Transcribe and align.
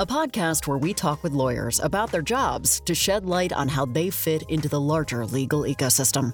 a 0.00 0.06
podcast 0.06 0.66
where 0.66 0.78
we 0.78 0.94
talk 0.94 1.22
with 1.22 1.34
lawyers 1.34 1.78
about 1.80 2.10
their 2.10 2.22
jobs 2.22 2.80
to 2.86 2.94
shed 2.94 3.26
light 3.26 3.52
on 3.52 3.68
how 3.68 3.84
they 3.84 4.08
fit 4.08 4.42
into 4.48 4.66
the 4.66 4.80
larger 4.80 5.26
legal 5.26 5.64
ecosystem. 5.64 6.32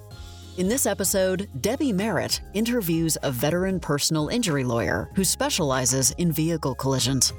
In 0.56 0.68
this 0.68 0.86
episode, 0.86 1.48
Debbie 1.62 1.92
Merritt 1.92 2.40
interviews 2.54 3.18
a 3.24 3.32
veteran 3.32 3.80
personal 3.80 4.28
injury 4.28 4.62
lawyer 4.62 5.10
who 5.16 5.24
specializes 5.24 6.12
in 6.12 6.30
vehicle 6.30 6.76
collisions. 6.76 7.32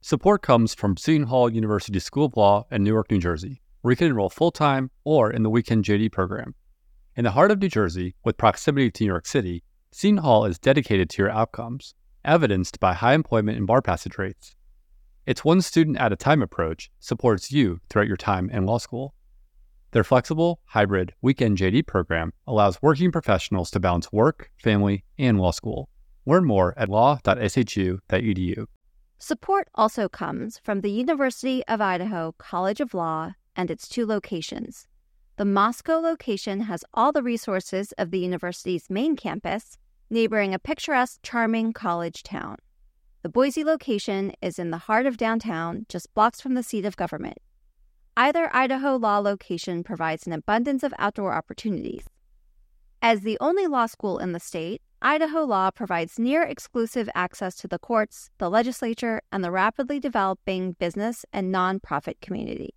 Support 0.00 0.42
comes 0.42 0.74
from 0.76 0.96
Seton 0.96 1.26
Hall 1.26 1.50
University 1.50 1.98
School 1.98 2.26
of 2.26 2.36
Law 2.36 2.66
in 2.70 2.84
Newark, 2.84 3.10
New 3.10 3.18
Jersey, 3.18 3.62
where 3.80 3.90
you 3.90 3.96
can 3.96 4.06
enroll 4.06 4.30
full 4.30 4.52
time 4.52 4.92
or 5.02 5.32
in 5.32 5.42
the 5.42 5.50
weekend 5.50 5.84
JD 5.84 6.12
program. 6.12 6.54
In 7.14 7.24
the 7.24 7.32
heart 7.32 7.50
of 7.50 7.60
New 7.60 7.68
Jersey, 7.68 8.14
with 8.24 8.38
proximity 8.38 8.90
to 8.90 9.04
New 9.04 9.08
York 9.08 9.26
City, 9.26 9.62
Seton 9.90 10.16
Hall 10.16 10.46
is 10.46 10.58
dedicated 10.58 11.10
to 11.10 11.20
your 11.20 11.30
outcomes, 11.30 11.94
evidenced 12.24 12.80
by 12.80 12.94
high 12.94 13.12
employment 13.12 13.58
and 13.58 13.66
bar 13.66 13.82
passage 13.82 14.16
rates. 14.16 14.56
Its 15.26 15.44
one 15.44 15.60
student 15.60 15.98
at 15.98 16.14
a 16.14 16.16
time 16.16 16.40
approach 16.40 16.90
supports 17.00 17.52
you 17.52 17.80
throughout 17.90 18.08
your 18.08 18.16
time 18.16 18.48
in 18.48 18.64
law 18.64 18.78
school. 18.78 19.12
Their 19.90 20.04
flexible, 20.04 20.60
hybrid, 20.64 21.12
weekend 21.20 21.58
JD 21.58 21.86
program 21.86 22.32
allows 22.46 22.80
working 22.80 23.12
professionals 23.12 23.70
to 23.72 23.80
balance 23.80 24.10
work, 24.10 24.50
family, 24.56 25.04
and 25.18 25.38
law 25.38 25.50
school. 25.50 25.90
Learn 26.24 26.46
more 26.46 26.72
at 26.78 26.88
law.shu.edu. 26.88 28.66
Support 29.18 29.68
also 29.74 30.08
comes 30.08 30.58
from 30.64 30.80
the 30.80 30.90
University 30.90 31.62
of 31.68 31.82
Idaho 31.82 32.34
College 32.38 32.80
of 32.80 32.94
Law 32.94 33.34
and 33.54 33.70
its 33.70 33.86
two 33.86 34.06
locations. 34.06 34.86
The 35.42 35.46
Moscow 35.46 35.98
location 35.98 36.60
has 36.60 36.84
all 36.94 37.10
the 37.10 37.20
resources 37.20 37.90
of 37.98 38.12
the 38.12 38.20
university's 38.20 38.88
main 38.88 39.16
campus, 39.16 39.76
neighboring 40.08 40.54
a 40.54 40.58
picturesque, 40.60 41.18
charming 41.24 41.72
college 41.72 42.22
town. 42.22 42.58
The 43.22 43.28
Boise 43.28 43.64
location 43.64 44.34
is 44.40 44.60
in 44.60 44.70
the 44.70 44.78
heart 44.86 45.04
of 45.04 45.16
downtown, 45.16 45.84
just 45.88 46.14
blocks 46.14 46.40
from 46.40 46.54
the 46.54 46.62
seat 46.62 46.84
of 46.84 46.96
government. 46.96 47.38
Either 48.16 48.54
Idaho 48.54 48.94
law 48.94 49.18
location 49.18 49.82
provides 49.82 50.28
an 50.28 50.32
abundance 50.32 50.84
of 50.84 50.94
outdoor 50.96 51.32
opportunities. 51.32 52.04
As 53.02 53.22
the 53.22 53.36
only 53.40 53.66
law 53.66 53.86
school 53.86 54.18
in 54.18 54.30
the 54.30 54.38
state, 54.38 54.80
Idaho 55.02 55.42
law 55.42 55.72
provides 55.72 56.20
near 56.20 56.44
exclusive 56.44 57.10
access 57.16 57.56
to 57.56 57.66
the 57.66 57.80
courts, 57.80 58.30
the 58.38 58.48
legislature, 58.48 59.20
and 59.32 59.42
the 59.42 59.50
rapidly 59.50 59.98
developing 59.98 60.76
business 60.78 61.24
and 61.32 61.52
nonprofit 61.52 62.20
communities. 62.20 62.76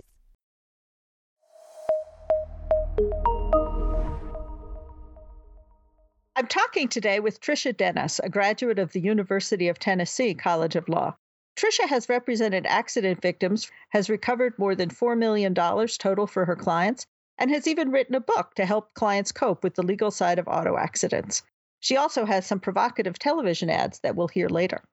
I'm 6.37 6.47
talking 6.47 6.89
today 6.89 7.21
with 7.21 7.39
Tricia 7.39 7.71
Dennis, 7.75 8.19
a 8.19 8.27
graduate 8.27 8.77
of 8.77 8.91
the 8.91 8.99
University 8.99 9.69
of 9.69 9.79
Tennessee 9.79 10.33
College 10.33 10.75
of 10.75 10.89
Law. 10.89 11.15
Tricia 11.55 11.87
has 11.87 12.09
represented 12.09 12.65
accident 12.65 13.21
victims, 13.21 13.71
has 13.87 14.09
recovered 14.09 14.59
more 14.59 14.75
than 14.75 14.89
$4 14.89 15.17
million 15.17 15.55
total 15.55 16.27
for 16.27 16.43
her 16.43 16.57
clients, 16.57 17.05
and 17.37 17.49
has 17.51 17.67
even 17.67 17.89
written 17.91 18.15
a 18.15 18.19
book 18.19 18.53
to 18.55 18.65
help 18.65 18.93
clients 18.93 19.31
cope 19.31 19.63
with 19.63 19.75
the 19.75 19.83
legal 19.83 20.11
side 20.11 20.37
of 20.37 20.49
auto 20.49 20.75
accidents. 20.75 21.41
She 21.79 21.95
also 21.95 22.25
has 22.25 22.45
some 22.45 22.59
provocative 22.59 23.17
television 23.17 23.69
ads 23.69 23.99
that 23.99 24.17
we'll 24.17 24.27
hear 24.27 24.49
later. 24.49 24.83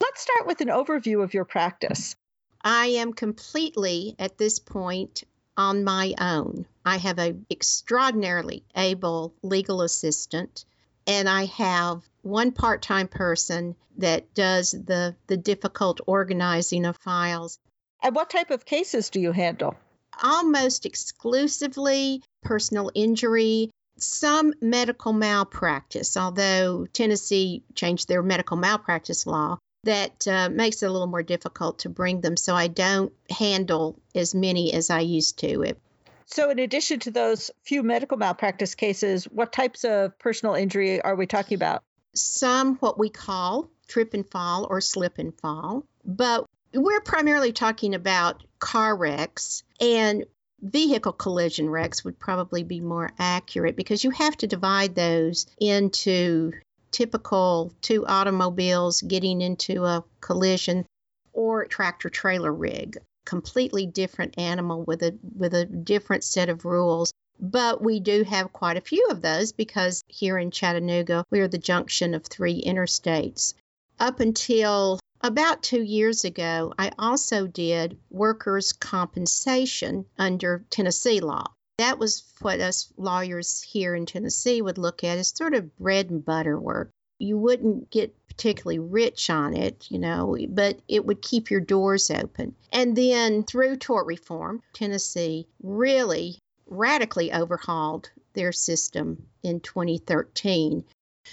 Let's 0.00 0.22
start 0.22 0.46
with 0.46 0.62
an 0.62 0.68
overview 0.68 1.22
of 1.22 1.34
your 1.34 1.44
practice. 1.44 2.16
I 2.62 2.86
am 2.86 3.12
completely 3.12 4.16
at 4.18 4.38
this 4.38 4.60
point 4.60 5.24
on 5.58 5.84
my 5.84 6.14
own. 6.18 6.64
I 6.86 6.96
have 6.96 7.18
an 7.18 7.44
extraordinarily 7.50 8.64
able 8.74 9.34
legal 9.42 9.82
assistant, 9.82 10.64
and 11.06 11.28
I 11.28 11.46
have 11.46 12.02
one 12.22 12.52
part-time 12.52 13.08
person 13.08 13.76
that 13.98 14.34
does 14.34 14.70
the 14.70 15.16
the 15.26 15.36
difficult 15.36 16.00
organizing 16.06 16.84
of 16.84 16.96
files. 16.98 17.58
And 18.02 18.14
what 18.14 18.30
type 18.30 18.50
of 18.50 18.64
cases 18.64 19.10
do 19.10 19.20
you 19.20 19.32
handle? 19.32 19.74
Almost 20.22 20.86
exclusively 20.86 22.22
personal 22.42 22.90
injury 22.94 23.70
some 23.98 24.52
medical 24.60 25.12
malpractice, 25.12 26.16
although 26.16 26.86
Tennessee 26.92 27.62
changed 27.74 28.08
their 28.08 28.22
medical 28.22 28.56
malpractice 28.56 29.26
law, 29.26 29.58
that 29.84 30.26
uh, 30.26 30.48
makes 30.50 30.82
it 30.82 30.86
a 30.86 30.92
little 30.92 31.06
more 31.06 31.22
difficult 31.22 31.80
to 31.80 31.88
bring 31.88 32.20
them. 32.20 32.36
So 32.36 32.54
I 32.54 32.66
don't 32.66 33.12
handle 33.30 33.98
as 34.14 34.34
many 34.34 34.74
as 34.74 34.90
I 34.90 35.00
used 35.00 35.38
to. 35.40 35.62
It, 35.62 35.80
so, 36.26 36.50
in 36.50 36.58
addition 36.58 36.98
to 37.00 37.10
those 37.12 37.52
few 37.62 37.82
medical 37.82 38.18
malpractice 38.18 38.74
cases, 38.74 39.24
what 39.26 39.52
types 39.52 39.84
of 39.84 40.18
personal 40.18 40.54
injury 40.54 41.00
are 41.00 41.14
we 41.14 41.26
talking 41.26 41.54
about? 41.54 41.82
Some 42.14 42.76
what 42.76 42.98
we 42.98 43.10
call 43.10 43.70
trip 43.86 44.12
and 44.12 44.28
fall 44.28 44.66
or 44.68 44.80
slip 44.80 45.18
and 45.18 45.38
fall, 45.38 45.84
but 46.04 46.46
we're 46.74 47.00
primarily 47.00 47.52
talking 47.52 47.94
about 47.94 48.42
car 48.58 48.96
wrecks 48.96 49.62
and 49.80 50.24
vehicle 50.60 51.12
collision 51.12 51.70
wrecks 51.70 52.04
would 52.04 52.18
probably 52.18 52.64
be 52.64 52.80
more 52.80 53.12
accurate 53.18 53.76
because 53.76 54.02
you 54.02 54.10
have 54.10 54.36
to 54.38 54.46
divide 54.46 54.94
those 54.94 55.46
into 55.60 56.52
typical 56.90 57.72
two 57.82 58.04
automobiles 58.06 59.00
getting 59.02 59.42
into 59.42 59.84
a 59.84 60.02
collision 60.20 60.86
or 61.32 61.66
tractor 61.66 62.08
trailer 62.08 62.52
rig 62.52 62.96
completely 63.26 63.84
different 63.84 64.38
animal 64.38 64.82
with 64.84 65.02
a 65.02 65.14
with 65.36 65.52
a 65.52 65.66
different 65.66 66.24
set 66.24 66.48
of 66.48 66.64
rules 66.64 67.12
but 67.38 67.82
we 67.82 68.00
do 68.00 68.22
have 68.22 68.50
quite 68.54 68.78
a 68.78 68.80
few 68.80 69.08
of 69.10 69.20
those 69.20 69.52
because 69.52 70.02
here 70.08 70.38
in 70.38 70.50
Chattanooga 70.50 71.24
we're 71.30 71.48
the 71.48 71.58
junction 71.58 72.14
of 72.14 72.24
three 72.24 72.62
interstates 72.62 73.52
up 73.98 74.20
until 74.20 74.98
about 75.22 75.62
two 75.62 75.82
years 75.82 76.24
ago, 76.24 76.74
I 76.78 76.92
also 76.98 77.46
did 77.46 77.98
workers' 78.10 78.72
compensation 78.72 80.06
under 80.18 80.64
Tennessee 80.70 81.20
law. 81.20 81.46
That 81.78 81.98
was 81.98 82.22
what 82.40 82.60
us 82.60 82.92
lawyers 82.96 83.62
here 83.62 83.94
in 83.94 84.06
Tennessee 84.06 84.62
would 84.62 84.78
look 84.78 85.04
at 85.04 85.18
as 85.18 85.28
sort 85.28 85.54
of 85.54 85.76
bread 85.78 86.10
and 86.10 86.24
butter 86.24 86.58
work. 86.58 86.90
You 87.18 87.38
wouldn't 87.38 87.90
get 87.90 88.14
particularly 88.36 88.78
rich 88.78 89.30
on 89.30 89.56
it, 89.56 89.86
you 89.90 89.98
know, 89.98 90.36
but 90.48 90.78
it 90.88 91.04
would 91.04 91.22
keep 91.22 91.50
your 91.50 91.60
doors 91.60 92.10
open. 92.10 92.54
And 92.72 92.96
then 92.96 93.44
through 93.44 93.76
tort 93.76 94.06
reform, 94.06 94.62
Tennessee 94.72 95.46
really 95.62 96.38
radically 96.66 97.32
overhauled 97.32 98.10
their 98.34 98.52
system 98.52 99.26
in 99.42 99.60
2013 99.60 100.84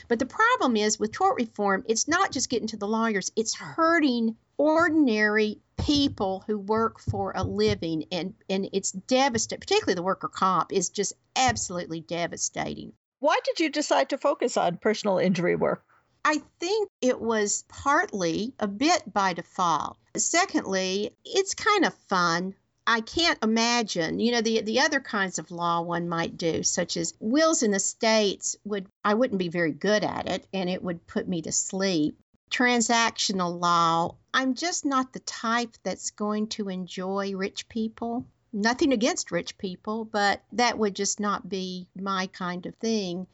but 0.07 0.17
the 0.17 0.25
problem 0.25 0.75
is 0.75 0.99
with 0.99 1.11
tort 1.11 1.35
reform, 1.35 1.85
it's 1.87 2.07
not 2.07 2.31
just 2.31 2.49
getting 2.49 2.67
to 2.69 2.77
the 2.77 2.87
lawyers, 2.87 3.31
it's 3.35 3.53
hurting 3.53 4.35
ordinary 4.57 5.59
people 5.77 6.43
who 6.47 6.57
work 6.57 6.99
for 6.99 7.33
a 7.35 7.43
living 7.43 8.05
and 8.11 8.33
and 8.49 8.69
it's 8.71 8.91
devastating 8.91 9.59
particularly 9.59 9.95
the 9.95 10.03
worker 10.03 10.27
comp 10.27 10.71
is 10.71 10.89
just 10.89 11.13
absolutely 11.35 12.01
devastating. 12.01 12.93
Why 13.19 13.39
did 13.43 13.59
you 13.59 13.69
decide 13.69 14.09
to 14.09 14.17
focus 14.17 14.57
on 14.57 14.77
personal 14.77 15.17
injury 15.17 15.55
work 15.55 15.83
I 16.25 16.41
think 16.59 16.89
it 17.01 17.19
was 17.19 17.65
partly 17.67 18.53
a 18.57 18.67
bit 18.67 19.11
by 19.11 19.33
default. 19.33 19.97
Secondly, 20.15 21.15
it's 21.25 21.53
kind 21.53 21.83
of 21.83 21.93
fun. 22.07 22.55
I 22.87 23.01
can't 23.01 23.43
imagine, 23.43 24.19
you 24.19 24.31
know, 24.31 24.41
the 24.41 24.61
the 24.61 24.81
other 24.81 24.99
kinds 24.99 25.39
of 25.39 25.51
law 25.51 25.81
one 25.81 26.07
might 26.07 26.37
do, 26.37 26.63
such 26.63 26.97
as 26.97 27.13
wills 27.19 27.63
and 27.63 27.75
estates 27.75 28.55
would 28.63 28.87
I 29.03 29.15
wouldn't 29.15 29.39
be 29.39 29.49
very 29.49 29.71
good 29.71 30.03
at 30.03 30.29
it 30.29 30.47
and 30.53 30.69
it 30.69 30.83
would 30.83 31.07
put 31.07 31.27
me 31.27 31.41
to 31.41 31.51
sleep. 31.51 32.17
Transactional 32.49 33.59
law, 33.59 34.15
I'm 34.33 34.53
just 34.53 34.85
not 34.85 35.11
the 35.11 35.19
type 35.19 35.75
that's 35.83 36.11
going 36.11 36.47
to 36.49 36.69
enjoy 36.69 37.35
rich 37.35 37.67
people. 37.67 38.25
Nothing 38.53 38.93
against 38.93 39.31
rich 39.31 39.57
people, 39.57 40.05
but 40.05 40.41
that 40.53 40.77
would 40.77 40.95
just 40.95 41.19
not 41.19 41.49
be 41.49 41.87
my 41.95 42.27
kind 42.27 42.65
of 42.65 42.75
thing. 42.75 43.27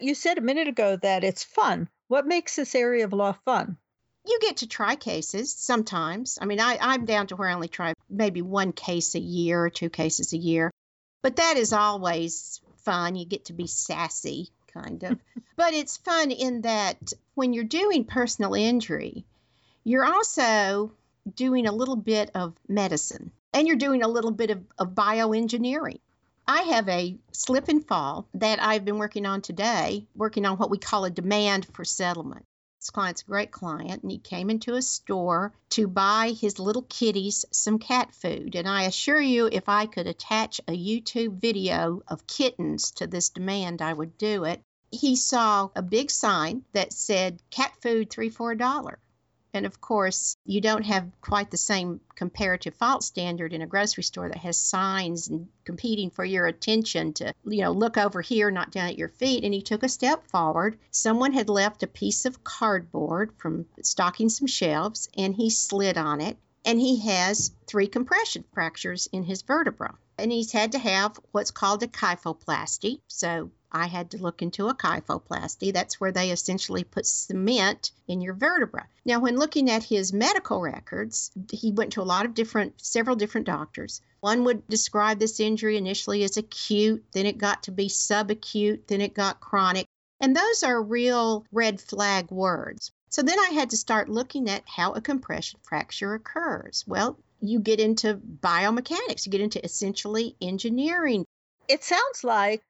You 0.00 0.14
said 0.14 0.38
a 0.38 0.40
minute 0.40 0.68
ago 0.68 0.96
that 0.96 1.22
it's 1.22 1.44
fun. 1.44 1.88
What 2.08 2.26
makes 2.26 2.56
this 2.56 2.74
area 2.74 3.04
of 3.04 3.12
law 3.12 3.32
fun? 3.44 3.78
you 4.26 4.38
get 4.40 4.58
to 4.58 4.66
try 4.66 4.96
cases 4.96 5.52
sometimes. 5.52 6.38
I 6.40 6.46
mean, 6.46 6.60
I, 6.60 6.78
I'm 6.80 7.04
down 7.04 7.26
to 7.28 7.36
where 7.36 7.48
I 7.48 7.54
only 7.54 7.68
try 7.68 7.94
maybe 8.08 8.42
one 8.42 8.72
case 8.72 9.14
a 9.14 9.20
year 9.20 9.62
or 9.62 9.70
two 9.70 9.90
cases 9.90 10.32
a 10.32 10.38
year, 10.38 10.70
but 11.22 11.36
that 11.36 11.56
is 11.56 11.72
always 11.72 12.60
fun. 12.78 13.16
You 13.16 13.26
get 13.26 13.46
to 13.46 13.52
be 13.52 13.66
sassy 13.66 14.48
kind 14.72 15.02
of. 15.02 15.18
but 15.56 15.74
it's 15.74 15.98
fun 15.98 16.30
in 16.30 16.62
that 16.62 17.12
when 17.34 17.52
you're 17.52 17.64
doing 17.64 18.04
personal 18.04 18.54
injury, 18.54 19.24
you're 19.84 20.04
also 20.04 20.92
doing 21.34 21.66
a 21.66 21.72
little 21.72 21.96
bit 21.96 22.30
of 22.34 22.54
medicine 22.66 23.30
and 23.52 23.66
you're 23.66 23.76
doing 23.76 24.02
a 24.02 24.08
little 24.08 24.30
bit 24.30 24.50
of, 24.50 24.62
of 24.78 24.94
bioengineering. 24.94 26.00
I 26.46 26.62
have 26.62 26.88
a 26.90 27.16
slip 27.32 27.68
and 27.68 27.86
fall 27.86 28.28
that 28.34 28.62
I've 28.62 28.84
been 28.84 28.98
working 28.98 29.24
on 29.24 29.40
today, 29.40 30.06
working 30.14 30.44
on 30.44 30.58
what 30.58 30.68
we 30.68 30.76
call 30.76 31.06
a 31.06 31.10
demand 31.10 31.66
for 31.72 31.86
settlement. 31.86 32.44
This 32.80 32.90
client's 32.90 33.22
a 33.22 33.26
great 33.26 33.50
client, 33.50 34.02
and 34.02 34.12
he 34.12 34.18
came 34.18 34.50
into 34.50 34.74
a 34.74 34.82
store 34.82 35.54
to 35.70 35.88
buy 35.88 36.32
his 36.38 36.58
little 36.58 36.82
kitties 36.82 37.46
some 37.50 37.78
cat 37.78 38.14
food. 38.14 38.56
And 38.56 38.68
I 38.68 38.82
assure 38.82 39.20
you, 39.20 39.48
if 39.50 39.70
I 39.70 39.86
could 39.86 40.06
attach 40.06 40.60
a 40.68 40.72
YouTube 40.72 41.40
video 41.40 42.02
of 42.06 42.26
kittens 42.26 42.90
to 42.96 43.06
this 43.06 43.30
demand, 43.30 43.80
I 43.80 43.94
would 43.94 44.18
do 44.18 44.44
it. 44.44 44.60
He 44.90 45.16
saw 45.16 45.70
a 45.74 45.80
big 45.80 46.10
sign 46.10 46.66
that 46.74 46.92
said 46.92 47.42
cat 47.50 47.72
food 47.80 48.10
three 48.10 48.28
for 48.28 48.52
a 48.52 48.58
dollar. 48.58 48.98
And 49.54 49.66
of 49.66 49.80
course, 49.80 50.36
you 50.44 50.60
don't 50.60 50.84
have 50.84 51.08
quite 51.20 51.52
the 51.52 51.56
same 51.56 52.00
comparative 52.16 52.74
fault 52.74 53.04
standard 53.04 53.52
in 53.52 53.62
a 53.62 53.68
grocery 53.68 54.02
store 54.02 54.28
that 54.28 54.38
has 54.38 54.58
signs 54.58 55.28
and 55.28 55.46
competing 55.64 56.10
for 56.10 56.24
your 56.24 56.46
attention 56.46 57.12
to, 57.14 57.32
you 57.44 57.62
know, 57.62 57.70
look 57.70 57.96
over 57.96 58.20
here, 58.20 58.50
not 58.50 58.72
down 58.72 58.88
at 58.88 58.98
your 58.98 59.08
feet. 59.08 59.44
And 59.44 59.54
he 59.54 59.62
took 59.62 59.84
a 59.84 59.88
step 59.88 60.26
forward. 60.26 60.76
Someone 60.90 61.32
had 61.32 61.48
left 61.48 61.84
a 61.84 61.86
piece 61.86 62.24
of 62.24 62.42
cardboard 62.42 63.32
from 63.38 63.66
stocking 63.80 64.28
some 64.28 64.48
shelves, 64.48 65.08
and 65.16 65.34
he 65.34 65.50
slid 65.50 65.96
on 65.96 66.20
it. 66.20 66.36
And 66.64 66.80
he 66.80 67.00
has 67.06 67.52
three 67.66 67.86
compression 67.86 68.44
fractures 68.54 69.08
in 69.12 69.22
his 69.22 69.42
vertebra. 69.42 69.96
And 70.18 70.32
he's 70.32 70.50
had 70.50 70.72
to 70.72 70.78
have 70.78 71.18
what's 71.30 71.50
called 71.50 71.82
a 71.82 71.86
kyphoplasty. 71.86 73.00
So 73.06 73.50
I 73.74 73.88
had 73.88 74.12
to 74.12 74.18
look 74.18 74.40
into 74.40 74.68
a 74.68 74.74
kyphoplasty. 74.74 75.72
That's 75.74 76.00
where 76.00 76.12
they 76.12 76.30
essentially 76.30 76.84
put 76.84 77.06
cement 77.06 77.90
in 78.06 78.20
your 78.20 78.34
vertebra. 78.34 78.86
Now, 79.04 79.18
when 79.18 79.36
looking 79.36 79.68
at 79.68 79.82
his 79.82 80.12
medical 80.12 80.60
records, 80.60 81.32
he 81.50 81.72
went 81.72 81.94
to 81.94 82.00
a 82.00 82.04
lot 82.04 82.24
of 82.24 82.34
different, 82.34 82.80
several 82.80 83.16
different 83.16 83.48
doctors. 83.48 84.00
One 84.20 84.44
would 84.44 84.68
describe 84.68 85.18
this 85.18 85.40
injury 85.40 85.76
initially 85.76 86.22
as 86.22 86.36
acute, 86.36 87.04
then 87.12 87.26
it 87.26 87.36
got 87.36 87.64
to 87.64 87.72
be 87.72 87.88
subacute, 87.88 88.86
then 88.86 89.00
it 89.00 89.12
got 89.12 89.40
chronic. 89.40 89.86
And 90.20 90.36
those 90.36 90.62
are 90.62 90.80
real 90.80 91.44
red 91.50 91.80
flag 91.80 92.30
words. 92.30 92.92
So 93.08 93.22
then 93.22 93.40
I 93.40 93.50
had 93.54 93.70
to 93.70 93.76
start 93.76 94.08
looking 94.08 94.48
at 94.48 94.62
how 94.66 94.92
a 94.92 95.00
compression 95.00 95.58
fracture 95.64 96.14
occurs. 96.14 96.84
Well, 96.86 97.18
you 97.40 97.58
get 97.58 97.80
into 97.80 98.14
biomechanics, 98.14 99.26
you 99.26 99.32
get 99.32 99.40
into 99.40 99.64
essentially 99.64 100.36
engineering. 100.40 101.26
It 101.66 101.82
sounds 101.82 102.22
like 102.22 102.62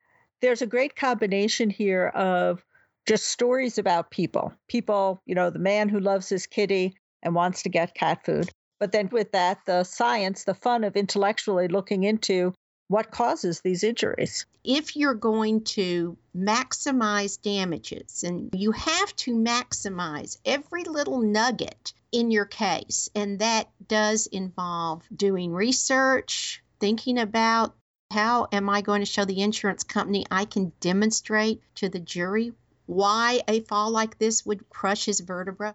there's 0.44 0.62
a 0.62 0.66
great 0.66 0.94
combination 0.94 1.70
here 1.70 2.06
of 2.08 2.62
just 3.06 3.24
stories 3.24 3.78
about 3.78 4.10
people. 4.10 4.52
People, 4.68 5.20
you 5.24 5.34
know, 5.34 5.48
the 5.48 5.58
man 5.58 5.88
who 5.88 6.00
loves 6.00 6.28
his 6.28 6.46
kitty 6.46 6.94
and 7.22 7.34
wants 7.34 7.62
to 7.62 7.70
get 7.70 7.94
cat 7.94 8.26
food. 8.26 8.50
But 8.78 8.92
then 8.92 9.08
with 9.10 9.32
that, 9.32 9.60
the 9.64 9.84
science, 9.84 10.44
the 10.44 10.54
fun 10.54 10.84
of 10.84 10.96
intellectually 10.96 11.68
looking 11.68 12.04
into 12.04 12.52
what 12.88 13.10
causes 13.10 13.62
these 13.62 13.82
injuries. 13.82 14.44
If 14.62 14.96
you're 14.96 15.14
going 15.14 15.64
to 15.64 16.18
maximize 16.36 17.40
damages, 17.40 18.22
and 18.24 18.50
you 18.52 18.72
have 18.72 19.16
to 19.16 19.34
maximize 19.34 20.36
every 20.44 20.84
little 20.84 21.20
nugget 21.20 21.94
in 22.12 22.30
your 22.30 22.44
case, 22.44 23.08
and 23.14 23.38
that 23.38 23.70
does 23.88 24.26
involve 24.26 25.02
doing 25.14 25.52
research, 25.52 26.62
thinking 26.80 27.18
about 27.18 27.74
how 28.10 28.46
am 28.52 28.68
I 28.68 28.80
going 28.80 29.00
to 29.00 29.06
show 29.06 29.24
the 29.24 29.42
insurance 29.42 29.84
company 29.84 30.24
I 30.30 30.44
can 30.44 30.72
demonstrate 30.80 31.62
to 31.76 31.88
the 31.88 31.98
jury 31.98 32.52
why 32.86 33.40
a 33.48 33.60
fall 33.60 33.90
like 33.90 34.18
this 34.18 34.44
would 34.44 34.68
crush 34.68 35.04
his 35.06 35.20
vertebra? 35.20 35.74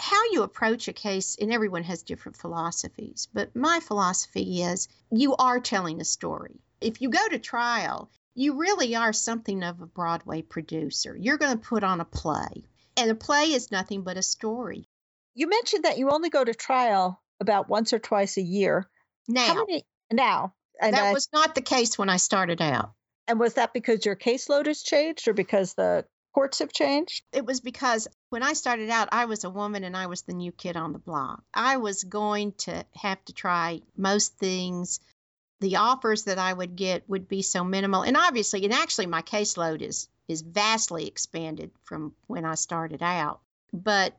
How 0.00 0.22
you 0.32 0.42
approach 0.42 0.88
a 0.88 0.94
case, 0.94 1.36
and 1.38 1.52
everyone 1.52 1.82
has 1.84 2.02
different 2.02 2.38
philosophies, 2.38 3.28
but 3.34 3.54
my 3.54 3.80
philosophy 3.80 4.62
is 4.62 4.88
you 5.10 5.36
are 5.36 5.60
telling 5.60 6.00
a 6.00 6.04
story. 6.04 6.58
If 6.80 7.02
you 7.02 7.10
go 7.10 7.28
to 7.28 7.38
trial, 7.38 8.10
you 8.34 8.58
really 8.58 8.96
are 8.96 9.12
something 9.12 9.62
of 9.62 9.82
a 9.82 9.86
Broadway 9.86 10.40
producer. 10.40 11.14
You're 11.14 11.36
going 11.36 11.52
to 11.58 11.68
put 11.68 11.84
on 11.84 12.00
a 12.00 12.06
play, 12.06 12.64
and 12.96 13.10
a 13.10 13.14
play 13.14 13.52
is 13.52 13.70
nothing 13.70 14.02
but 14.02 14.16
a 14.16 14.22
story. 14.22 14.88
You 15.34 15.48
mentioned 15.48 15.84
that 15.84 15.98
you 15.98 16.08
only 16.10 16.30
go 16.30 16.42
to 16.42 16.54
trial 16.54 17.20
about 17.38 17.68
once 17.68 17.92
or 17.92 17.98
twice 17.98 18.38
a 18.38 18.42
year. 18.42 18.88
Now, 19.28 19.46
How 19.46 19.66
many 19.66 19.84
now? 20.10 20.54
And 20.80 20.94
that 20.94 21.04
I, 21.04 21.12
was 21.12 21.28
not 21.32 21.54
the 21.54 21.62
case 21.62 21.98
when 21.98 22.08
I 22.08 22.16
started 22.16 22.62
out. 22.62 22.92
And 23.28 23.38
was 23.38 23.54
that 23.54 23.72
because 23.72 24.04
your 24.04 24.16
caseload 24.16 24.66
has 24.66 24.82
changed 24.82 25.28
or 25.28 25.34
because 25.34 25.74
the 25.74 26.04
courts 26.34 26.60
have 26.60 26.72
changed? 26.72 27.22
It 27.32 27.44
was 27.44 27.60
because 27.60 28.08
when 28.30 28.42
I 28.42 28.54
started 28.54 28.90
out, 28.90 29.08
I 29.12 29.26
was 29.26 29.44
a 29.44 29.50
woman 29.50 29.84
and 29.84 29.96
I 29.96 30.06
was 30.06 30.22
the 30.22 30.32
new 30.32 30.52
kid 30.52 30.76
on 30.76 30.92
the 30.92 30.98
block. 30.98 31.42
I 31.52 31.76
was 31.76 32.04
going 32.04 32.52
to 32.58 32.84
have 32.96 33.24
to 33.26 33.32
try 33.32 33.82
most 33.96 34.36
things. 34.38 35.00
The 35.60 35.76
offers 35.76 36.24
that 36.24 36.38
I 36.38 36.52
would 36.52 36.74
get 36.74 37.08
would 37.08 37.28
be 37.28 37.42
so 37.42 37.62
minimal. 37.62 38.02
And 38.02 38.16
obviously, 38.16 38.64
and 38.64 38.72
actually, 38.72 39.06
my 39.06 39.22
caseload 39.22 39.82
is 39.82 40.08
is 40.28 40.42
vastly 40.42 41.06
expanded 41.06 41.72
from 41.82 42.14
when 42.28 42.44
I 42.44 42.54
started 42.54 43.02
out. 43.02 43.40
But 43.72 44.16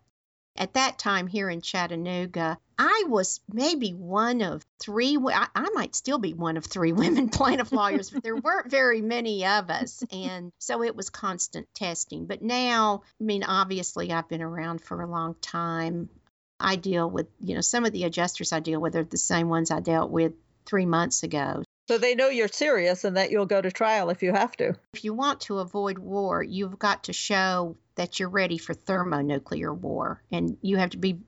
at 0.56 0.74
that 0.74 1.00
time 1.00 1.28
here 1.28 1.50
in 1.50 1.62
Chattanooga, 1.62 2.58
I 2.78 3.04
was 3.08 3.40
maybe 3.52 3.92
one 3.92 4.42
of 4.42 4.66
three, 4.80 5.18
I, 5.18 5.70
might 5.74 5.96
still 5.96 6.18
be 6.18 6.34
one 6.34 6.58
of 6.58 6.66
three 6.66 6.92
women 6.94 7.30
plaintiff 7.30 7.72
lawyers, 7.72 8.10
but 8.10 8.24
there 8.24 8.36
weren't 8.36 8.70
very 8.70 9.02
many 9.02 9.46
of 9.46 9.70
us. 9.70 10.04
And 10.12 10.52
so 10.60 10.84
it 10.84 10.96
was 10.96 11.10
constant 11.10 11.68
testing. 11.74 12.26
But 12.26 12.42
now, 12.42 13.04
I 13.20 13.24
mean, 13.24 13.44
obviously, 13.44 14.12
I've 14.12 14.30
been 14.30 14.42
around 14.42 14.82
for 14.82 15.02
a 15.02 15.10
long 15.10 15.36
time. 15.42 16.10
I 16.60 16.76
deal 16.76 17.10
with, 17.10 17.28
you 17.40 17.56
know, 17.56 17.62
some 17.62 17.86
of 17.86 17.92
the 17.92 18.04
adjusters 18.04 18.52
I 18.52 18.60
deal 18.60 18.80
with 18.80 18.96
are 18.96 19.04
the 19.04 19.18
same 19.18 19.50
ones 19.50 19.72
I 19.72 19.80
dealt 19.80 20.12
with 20.12 20.34
three 20.66 20.86
months 20.86 21.24
ago. 21.24 21.64
So 21.92 21.98
they 21.98 22.16
know 22.16 22.30
you're 22.30 22.48
serious 22.48 23.04
and 23.04 23.18
that 23.18 23.32
you'll 23.32 23.48
go 23.48 23.62
to 23.62 23.70
trial 23.70 24.12
if 24.12 24.24
you 24.24 24.32
have 24.32 24.56
to. 24.56 24.78
If 24.94 25.04
you 25.04 25.14
want 25.14 25.42
to 25.42 25.60
avoid 25.60 26.00
war, 26.00 26.42
you've 26.42 26.80
got 26.80 27.04
to 27.04 27.12
show 27.12 27.76
that 27.96 28.18
you're 28.18 28.30
ready 28.30 28.58
for 28.58 28.74
thermonuclear 28.74 29.74
war. 29.74 30.24
And 30.32 30.56
you 30.62 30.78
have 30.78 30.92
to 30.92 30.98
be 30.98 31.20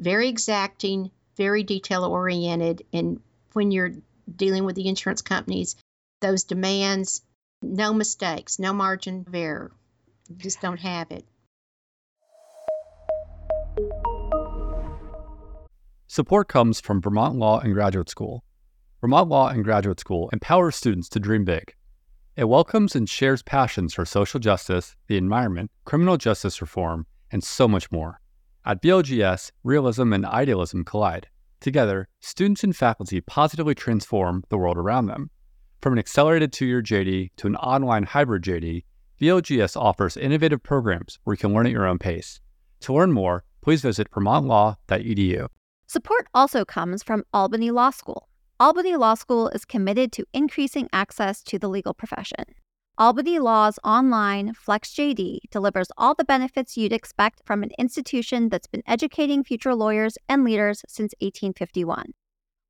very 0.00 0.26
exacting, 0.26 1.12
very 1.36 1.62
detail 1.62 2.02
oriented. 2.02 2.84
And 2.92 3.20
when 3.52 3.70
you're 3.70 3.92
dealing 4.34 4.64
with 4.64 4.74
the 4.74 4.88
insurance 4.88 5.22
companies, 5.22 5.76
those 6.20 6.42
demands, 6.42 7.22
no 7.62 7.94
mistakes, 7.94 8.58
no 8.58 8.72
margin 8.72 9.24
of 9.24 9.32
error. 9.32 9.70
You 10.28 10.34
just 10.34 10.60
don't 10.60 10.80
have 10.80 11.12
it. 11.12 11.24
Support 16.08 16.48
comes 16.48 16.80
from 16.80 17.00
Vermont 17.00 17.36
Law 17.36 17.60
and 17.60 17.72
Graduate 17.72 18.08
School. 18.08 18.42
Vermont 19.00 19.28
Law 19.28 19.48
and 19.48 19.62
Graduate 19.62 20.00
School 20.00 20.28
empowers 20.32 20.74
students 20.74 21.08
to 21.10 21.20
dream 21.20 21.44
big. 21.44 21.72
It 22.34 22.48
welcomes 22.48 22.96
and 22.96 23.08
shares 23.08 23.44
passions 23.44 23.94
for 23.94 24.04
social 24.04 24.40
justice, 24.40 24.96
the 25.06 25.16
environment, 25.16 25.70
criminal 25.84 26.16
justice 26.16 26.60
reform, 26.60 27.06
and 27.30 27.44
so 27.44 27.68
much 27.68 27.92
more. 27.92 28.20
At 28.64 28.82
VLGS, 28.82 29.52
realism 29.62 30.12
and 30.12 30.26
idealism 30.26 30.84
collide. 30.84 31.28
Together, 31.60 32.08
students 32.18 32.64
and 32.64 32.74
faculty 32.74 33.20
positively 33.20 33.76
transform 33.76 34.42
the 34.48 34.58
world 34.58 34.76
around 34.76 35.06
them. 35.06 35.30
From 35.80 35.92
an 35.92 36.00
accelerated 36.00 36.52
two 36.52 36.66
year 36.66 36.82
JD 36.82 37.30
to 37.36 37.46
an 37.46 37.54
online 37.54 38.02
hybrid 38.02 38.42
JD, 38.42 38.82
VLGS 39.20 39.76
offers 39.76 40.16
innovative 40.16 40.62
programs 40.62 41.20
where 41.22 41.34
you 41.34 41.38
can 41.38 41.54
learn 41.54 41.66
at 41.66 41.72
your 41.72 41.86
own 41.86 41.98
pace. 41.98 42.40
To 42.80 42.94
learn 42.94 43.12
more, 43.12 43.44
please 43.62 43.80
visit 43.80 44.10
vermontlaw.edu. 44.10 45.46
Support 45.86 46.26
also 46.34 46.64
comes 46.64 47.04
from 47.04 47.22
Albany 47.32 47.70
Law 47.70 47.90
School. 47.90 48.28
Albany 48.60 48.96
Law 48.96 49.14
School 49.14 49.48
is 49.50 49.64
committed 49.64 50.10
to 50.10 50.26
increasing 50.32 50.88
access 50.92 51.44
to 51.44 51.60
the 51.60 51.68
legal 51.68 51.94
profession. 51.94 52.44
Albany 52.98 53.38
Law's 53.38 53.78
online 53.84 54.52
FlexJD 54.52 55.38
delivers 55.52 55.92
all 55.96 56.16
the 56.16 56.24
benefits 56.24 56.76
you'd 56.76 56.92
expect 56.92 57.40
from 57.44 57.62
an 57.62 57.70
institution 57.78 58.48
that's 58.48 58.66
been 58.66 58.82
educating 58.84 59.44
future 59.44 59.76
lawyers 59.76 60.18
and 60.28 60.42
leaders 60.42 60.82
since 60.88 61.14
1851. 61.20 62.14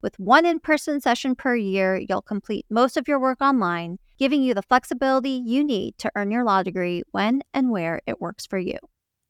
With 0.02 0.18
one 0.18 0.44
in 0.44 0.60
person 0.60 1.00
session 1.00 1.34
per 1.34 1.56
year, 1.56 1.96
you'll 2.06 2.20
complete 2.20 2.66
most 2.68 2.98
of 2.98 3.08
your 3.08 3.18
work 3.18 3.40
online, 3.40 3.96
giving 4.18 4.42
you 4.42 4.52
the 4.52 4.60
flexibility 4.60 5.42
you 5.42 5.64
need 5.64 5.96
to 5.96 6.12
earn 6.14 6.30
your 6.30 6.44
law 6.44 6.62
degree 6.62 7.02
when 7.12 7.40
and 7.54 7.70
where 7.70 8.02
it 8.06 8.20
works 8.20 8.44
for 8.44 8.58
you. 8.58 8.76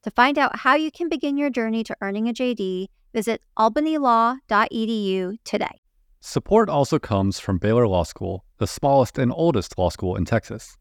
To 0.03 0.11
find 0.11 0.37
out 0.37 0.59
how 0.59 0.75
you 0.75 0.91
can 0.91 1.07
begin 1.07 1.37
your 1.37 1.49
journey 1.49 1.85
to 1.85 1.95
earning 2.01 2.27
a 2.27 2.33
JD, 2.33 2.87
visit 3.13 3.41
albanylaw.edu 3.57 5.37
today. 5.45 5.79
Support 6.21 6.67
also 6.67 6.99
comes 6.99 7.39
from 7.39 7.59
Baylor 7.59 7.87
Law 7.87 8.03
School, 8.03 8.43
the 8.57 8.67
smallest 8.67 9.17
and 9.17 9.31
oldest 9.31 9.77
law 9.77 9.89
school 9.89 10.17
in 10.17 10.25
Texas. 10.25 10.77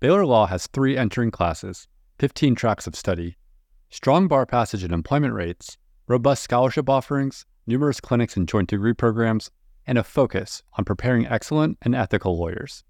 Baylor 0.00 0.26
Law 0.26 0.46
has 0.46 0.66
three 0.66 0.96
entering 0.96 1.30
classes, 1.30 1.86
15 2.18 2.56
tracks 2.56 2.88
of 2.88 2.96
study, 2.96 3.36
strong 3.88 4.26
bar 4.26 4.46
passage 4.46 4.82
and 4.82 4.92
employment 4.92 5.32
rates, 5.32 5.78
robust 6.08 6.42
scholarship 6.42 6.88
offerings, 6.88 7.46
numerous 7.68 8.00
clinics 8.00 8.36
and 8.36 8.48
joint 8.48 8.68
degree 8.68 8.92
programs, 8.92 9.50
and 9.86 9.96
a 9.96 10.02
focus 10.02 10.64
on 10.74 10.84
preparing 10.84 11.24
excellent 11.26 11.78
and 11.82 11.94
ethical 11.94 12.36
lawyers. 12.36 12.82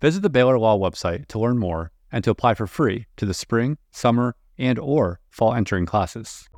Visit 0.00 0.22
the 0.22 0.30
Baylor 0.30 0.58
Law 0.58 0.78
website 0.78 1.28
to 1.28 1.38
learn 1.38 1.58
more 1.58 1.92
and 2.10 2.24
to 2.24 2.30
apply 2.30 2.54
for 2.54 2.66
free 2.66 3.06
to 3.18 3.26
the 3.26 3.34
spring, 3.34 3.76
summer, 3.90 4.36
and 4.56 4.78
or 4.78 5.20
fall 5.28 5.52
entering 5.52 5.84
classes. 5.84 6.48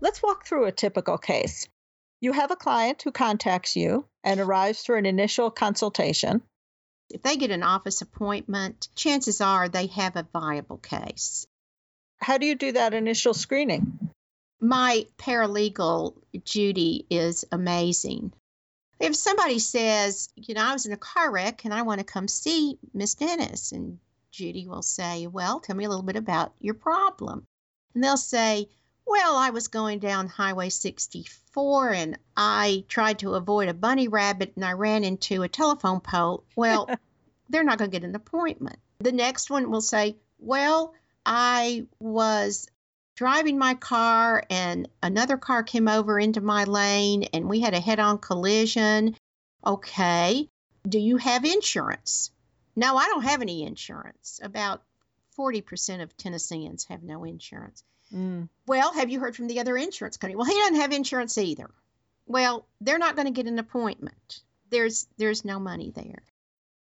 Let's 0.00 0.22
walk 0.22 0.46
through 0.46 0.66
a 0.66 0.72
typical 0.72 1.16
case. 1.16 1.68
You 2.20 2.32
have 2.32 2.50
a 2.50 2.56
client 2.56 3.02
who 3.02 3.12
contacts 3.12 3.76
you 3.76 4.06
and 4.24 4.40
arrives 4.40 4.84
for 4.84 4.96
an 4.96 5.06
initial 5.06 5.50
consultation. 5.50 6.42
If 7.10 7.22
they 7.22 7.36
get 7.36 7.50
an 7.50 7.62
office 7.62 8.00
appointment, 8.00 8.88
chances 8.94 9.40
are 9.40 9.68
they 9.68 9.86
have 9.88 10.16
a 10.16 10.26
viable 10.32 10.78
case. 10.78 11.46
How 12.20 12.38
do 12.38 12.46
you 12.46 12.54
do 12.54 12.72
that 12.72 12.94
initial 12.94 13.34
screening? 13.34 13.98
My 14.60 15.06
paralegal, 15.18 16.14
Judy, 16.44 17.06
is 17.10 17.44
amazing. 17.50 18.32
If 19.00 19.16
somebody 19.16 19.58
says, 19.58 20.28
you 20.36 20.54
know, 20.54 20.64
I 20.64 20.72
was 20.72 20.86
in 20.86 20.92
a 20.92 20.96
car 20.96 21.30
wreck 21.30 21.64
and 21.64 21.74
I 21.74 21.82
want 21.82 21.98
to 21.98 22.04
come 22.04 22.28
see 22.28 22.78
Miss 22.94 23.16
Dennis, 23.16 23.72
and 23.72 23.98
Judy 24.30 24.68
will 24.68 24.82
say, 24.82 25.26
well, 25.26 25.58
tell 25.58 25.74
me 25.74 25.84
a 25.84 25.88
little 25.88 26.04
bit 26.04 26.16
about 26.16 26.54
your 26.60 26.74
problem. 26.74 27.44
And 27.94 28.02
they'll 28.02 28.16
say, 28.16 28.68
well, 29.06 29.36
I 29.36 29.50
was 29.50 29.68
going 29.68 29.98
down 29.98 30.28
Highway 30.28 30.68
64 30.68 31.92
and 31.92 32.18
I 32.36 32.84
tried 32.88 33.18
to 33.20 33.34
avoid 33.34 33.68
a 33.68 33.74
bunny 33.74 34.08
rabbit 34.08 34.52
and 34.56 34.64
I 34.64 34.72
ran 34.72 35.04
into 35.04 35.42
a 35.42 35.48
telephone 35.48 36.00
pole. 36.00 36.44
Well, 36.56 36.88
they're 37.48 37.64
not 37.64 37.78
going 37.78 37.90
to 37.90 37.98
get 37.98 38.06
an 38.06 38.14
appointment. 38.14 38.78
The 39.00 39.12
next 39.12 39.50
one 39.50 39.70
will 39.70 39.80
say, 39.80 40.16
well, 40.38 40.94
I 41.26 41.86
was 41.98 42.68
driving 43.14 43.58
my 43.58 43.74
car 43.74 44.44
and 44.48 44.88
another 45.02 45.36
car 45.36 45.62
came 45.62 45.88
over 45.88 46.18
into 46.18 46.40
my 46.40 46.64
lane 46.64 47.24
and 47.32 47.48
we 47.48 47.60
had 47.60 47.74
a 47.74 47.80
head 47.80 48.00
on 48.00 48.18
collision. 48.18 49.16
Okay. 49.64 50.48
Do 50.88 50.98
you 50.98 51.18
have 51.18 51.44
insurance? 51.44 52.30
No, 52.74 52.96
I 52.96 53.06
don't 53.06 53.24
have 53.24 53.42
any 53.42 53.64
insurance. 53.64 54.40
About 54.42 54.82
40% 55.38 56.02
of 56.02 56.16
Tennesseans 56.16 56.84
have 56.84 57.02
no 57.02 57.24
insurance. 57.24 57.82
Mm. 58.14 58.48
Well, 58.66 58.92
have 58.92 59.10
you 59.10 59.20
heard 59.20 59.36
from 59.36 59.46
the 59.46 59.60
other 59.60 59.76
insurance 59.76 60.16
company? 60.16 60.36
Well, 60.36 60.46
he 60.46 60.54
doesn't 60.54 60.80
have 60.80 60.92
insurance 60.92 61.38
either. 61.38 61.70
Well, 62.26 62.66
they're 62.80 62.98
not 62.98 63.16
going 63.16 63.26
to 63.26 63.32
get 63.32 63.46
an 63.46 63.58
appointment. 63.58 64.40
There's 64.70 65.06
there's 65.18 65.44
no 65.44 65.58
money 65.58 65.92
there. 65.94 66.22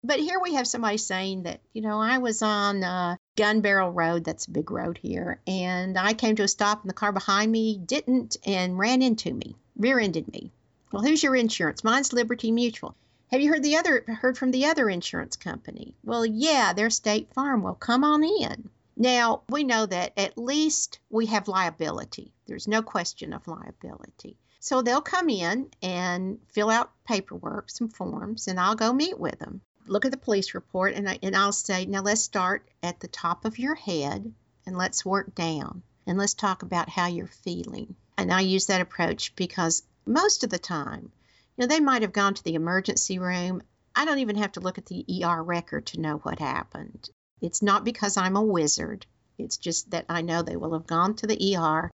But 0.03 0.21
here 0.21 0.39
we 0.41 0.55
have 0.55 0.69
somebody 0.69 0.99
saying 0.99 1.45
that, 1.45 1.61
you 1.73 1.83
know, 1.83 2.01
I 2.01 2.19
was 2.19 2.41
on 2.41 2.85
uh, 2.85 3.17
Gun 3.37 3.61
Barrel 3.61 3.91
Road, 3.91 4.25
that's 4.25 4.47
a 4.47 4.53
big 4.53 4.71
road 4.71 4.99
here, 5.03 5.41
and 5.49 5.99
I 5.99 6.15
came 6.15 6.37
to 6.37 6.45
a 6.45 6.49
stop 6.49 6.83
and 6.83 6.89
the 6.89 6.95
car 6.95 7.11
behind 7.11 7.51
me 7.51 7.77
didn't 7.77 8.37
and 8.47 8.79
ran 8.79 9.03
into 9.03 9.33
me, 9.33 9.57
rear 9.77 9.99
ended 9.99 10.29
me. 10.33 10.53
Well, 10.93 11.03
who's 11.03 11.23
your 11.23 11.35
insurance? 11.35 11.83
Mine's 11.83 12.13
Liberty 12.13 12.53
Mutual. 12.53 12.95
Have 13.33 13.41
you 13.41 13.51
heard 13.51 13.65
the 13.65 13.77
other 13.77 14.05
heard 14.07 14.39
from 14.39 14.53
the 14.53 14.67
other 14.67 14.89
insurance 14.89 15.37
company? 15.37 15.95
Well, 16.05 16.25
yeah, 16.25 16.73
they're 16.73 16.91
State 16.91 17.35
Farm. 17.35 17.63
Well, 17.63 17.75
come 17.75 18.05
on 18.05 18.23
in. 18.23 18.71
Now, 18.97 19.43
we 19.49 19.65
know 19.65 19.85
that 19.85 20.13
at 20.17 20.39
least 20.39 21.01
we 21.11 21.27
have 21.27 21.49
liability. 21.49 22.33
There's 22.47 22.69
no 22.69 22.83
question 22.83 23.33
of 23.33 23.49
liability. 23.49 24.39
So 24.61 24.81
they'll 24.81 25.01
come 25.01 25.29
in 25.29 25.71
and 25.83 26.39
fill 26.53 26.71
out 26.71 26.93
paperwork, 27.05 27.69
some 27.69 27.89
forms, 27.89 28.49
and 28.49 28.59
I'll 28.61 28.75
go 28.77 28.93
meet 28.93 29.19
with 29.19 29.39
them. 29.39 29.61
Look 29.87 30.05
at 30.05 30.13
the 30.13 30.17
police 30.17 30.55
report, 30.55 30.95
and, 30.95 31.09
I, 31.09 31.19
and 31.23 31.37
I'll 31.37 31.53
say, 31.53 31.85
now 31.85 32.03
let's 32.03 32.23
start 32.23 32.69
at 32.83 33.01
the 33.01 33.09
top 33.09 33.45
of 33.45 33.59
your 33.59 33.75
head 33.75 34.33
and 34.65 34.79
let's 34.79 35.05
work 35.05 35.35
down 35.35 35.83
and 36.07 36.17
let's 36.17 36.35
talk 36.35 36.63
about 36.63 36.89
how 36.89 37.07
you're 37.07 37.27
feeling. 37.27 37.97
And 38.17 38.33
I 38.33 38.41
use 38.41 38.67
that 38.67 38.81
approach 38.81 39.37
because 39.37 39.83
most 40.07 40.45
of 40.45 40.51
the 40.51 40.59
time, 40.59 41.13
know, 41.59 41.67
they 41.67 41.81
might 41.81 42.03
have 42.03 42.13
gone 42.13 42.35
to 42.35 42.45
the 42.45 42.55
emergency 42.55 43.19
room. 43.19 43.63
I 43.95 44.05
don't 44.05 44.19
even 44.19 44.37
have 44.37 44.53
to 44.53 44.61
look 44.61 44.79
at 44.79 44.87
the 44.87 45.05
ER 45.25 45.43
record 45.43 45.87
to 45.87 46.01
know 46.01 46.17
what 46.19 46.39
happened. 46.39 47.09
It's 47.41 47.63
not 47.63 47.85
because 47.85 48.17
I'm 48.17 48.37
a 48.37 48.43
wizard. 48.43 49.07
It's 49.39 49.57
just 49.57 49.91
that 49.91 50.07
I 50.09 50.23
know 50.23 50.43
they 50.43 50.57
will 50.57 50.73
have 50.75 50.87
gone 50.87 51.15
to 51.17 51.27
the 51.27 51.57
ER, 51.57 51.91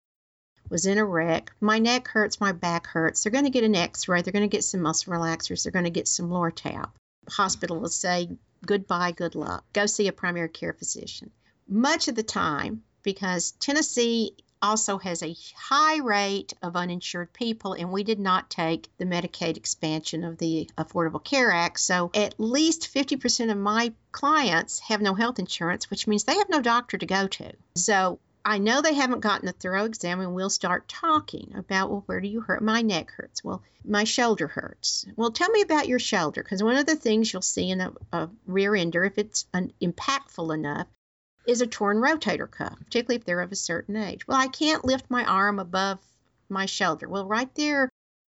was 0.68 0.86
in 0.86 0.98
a 0.98 1.04
wreck. 1.04 1.52
My 1.60 1.78
neck 1.78 2.08
hurts, 2.08 2.40
my 2.40 2.52
back 2.52 2.86
hurts. 2.86 3.22
They're 3.22 3.32
going 3.32 3.44
to 3.44 3.50
get 3.50 3.64
an 3.64 3.74
x 3.74 4.08
ray. 4.08 4.22
They're 4.22 4.32
going 4.32 4.48
to 4.48 4.56
get 4.56 4.64
some 4.64 4.82
muscle 4.82 5.12
relaxers. 5.12 5.62
They're 5.62 5.72
going 5.72 5.84
to 5.84 5.90
get 5.90 6.08
some 6.08 6.30
Lortab. 6.30 6.90
Hospital 7.28 7.78
will 7.78 7.88
say, 7.88 8.30
goodbye, 8.64 9.12
good 9.12 9.34
luck. 9.34 9.64
Go 9.72 9.86
see 9.86 10.08
a 10.08 10.12
primary 10.12 10.48
care 10.48 10.72
physician. 10.72 11.30
Much 11.68 12.08
of 12.08 12.14
the 12.14 12.22
time, 12.22 12.82
because 13.02 13.52
Tennessee 13.52 14.34
also 14.62 14.98
has 14.98 15.22
a 15.22 15.36
high 15.56 15.98
rate 15.98 16.54
of 16.62 16.76
uninsured 16.76 17.32
people, 17.32 17.74
and 17.74 17.90
we 17.90 18.04
did 18.04 18.20
not 18.20 18.48
take 18.48 18.88
the 18.98 19.04
Medicaid 19.04 19.56
expansion 19.56 20.24
of 20.24 20.38
the 20.38 20.70
Affordable 20.78 21.22
Care 21.22 21.50
Act. 21.50 21.80
So 21.80 22.10
at 22.14 22.38
least 22.38 22.94
50% 22.94 23.50
of 23.50 23.58
my 23.58 23.92
clients 24.12 24.78
have 24.80 25.02
no 25.02 25.14
health 25.14 25.38
insurance, 25.38 25.90
which 25.90 26.06
means 26.06 26.24
they 26.24 26.38
have 26.38 26.48
no 26.48 26.60
doctor 26.60 26.96
to 26.96 27.06
go 27.06 27.26
to. 27.26 27.52
So 27.74 28.20
I 28.44 28.58
know 28.58 28.80
they 28.80 28.94
haven't 28.94 29.20
gotten 29.20 29.48
a 29.48 29.52
thorough 29.52 29.84
exam, 29.84 30.20
and 30.20 30.34
we'll 30.34 30.50
start 30.50 30.88
talking 30.88 31.52
about, 31.56 31.90
well, 31.90 32.02
where 32.06 32.20
do 32.20 32.28
you 32.28 32.40
hurt? 32.40 32.62
My 32.62 32.82
neck 32.82 33.10
hurts. 33.12 33.44
Well, 33.44 33.62
my 33.84 34.04
shoulder 34.04 34.48
hurts. 34.48 35.06
Well, 35.16 35.30
tell 35.30 35.50
me 35.50 35.62
about 35.62 35.88
your 35.88 35.98
shoulder, 35.98 36.42
because 36.42 36.62
one 36.62 36.76
of 36.76 36.86
the 36.86 36.96
things 36.96 37.32
you'll 37.32 37.42
see 37.42 37.70
in 37.70 37.80
a, 37.80 37.92
a 38.12 38.28
rear 38.46 38.74
ender, 38.74 39.04
if 39.04 39.18
it's 39.18 39.46
impactful 39.54 40.54
enough, 40.54 40.86
is 41.46 41.60
a 41.60 41.66
torn 41.66 41.98
rotator 41.98 42.50
cuff, 42.50 42.78
particularly 42.84 43.16
if 43.16 43.24
they're 43.24 43.40
of 43.40 43.52
a 43.52 43.56
certain 43.56 43.96
age. 43.96 44.26
Well, 44.26 44.38
I 44.38 44.48
can't 44.48 44.84
lift 44.84 45.10
my 45.10 45.24
arm 45.24 45.58
above 45.58 45.98
my 46.48 46.66
shoulder. 46.66 47.08
Well, 47.08 47.26
right 47.26 47.52
there, 47.54 47.88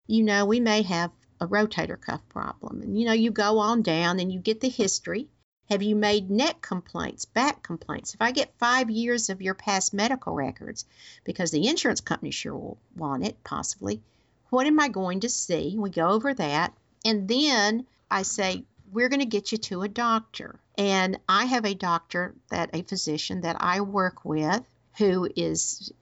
you 0.07 0.23
know, 0.23 0.45
we 0.45 0.61
may 0.61 0.83
have 0.83 1.11
a 1.40 1.47
rotator 1.47 2.00
cuff 2.00 2.21
problem. 2.29 2.83
And, 2.83 2.99
you 2.99 3.07
know, 3.07 3.12
you 3.12 3.31
go 3.31 3.59
on 3.59 3.83
down 3.83 4.21
and 4.21 4.33
you 4.33 4.38
get 4.38 4.61
the 4.61 4.69
history. 4.69 5.29
Have 5.71 5.83
you 5.83 5.95
made 5.95 6.31
neck 6.31 6.61
complaints, 6.61 7.25
back 7.25 7.62
complaints? 7.62 8.14
If 8.14 8.21
I 8.21 8.33
get 8.33 8.59
five 8.59 8.90
years 8.90 9.31
of 9.31 9.40
your 9.40 9.55
past 9.55 9.95
medical 9.95 10.35
records, 10.35 10.85
because 11.25 11.50
the 11.50 11.69
insurance 11.69 12.00
company 12.00 12.33
sure 12.33 12.55
will 12.55 12.79
want 12.97 13.25
it, 13.25 13.43
possibly, 13.45 14.02
what 14.50 14.67
am 14.67 14.81
I 14.81 14.88
going 14.88 15.21
to 15.21 15.29
see? 15.29 15.76
We 15.79 15.90
go 15.90 16.09
over 16.09 16.35
that. 16.35 16.75
And 17.05 17.29
then 17.29 17.87
I 18.11 18.23
say, 18.23 18.64
we're 18.93 19.09
going 19.09 19.21
to 19.21 19.26
get 19.26 19.52
you 19.52 19.59
to 19.59 19.83
a 19.83 19.88
doctor. 19.88 20.59
And 20.80 21.20
I 21.28 21.44
have 21.44 21.66
a 21.66 21.75
doctor 21.75 22.34
that 22.49 22.70
a 22.72 22.80
physician 22.80 23.42
that 23.42 23.58
I 23.60 23.82
work 23.82 24.25
with 24.25 24.64
who 24.96 25.28
is, 25.37 25.92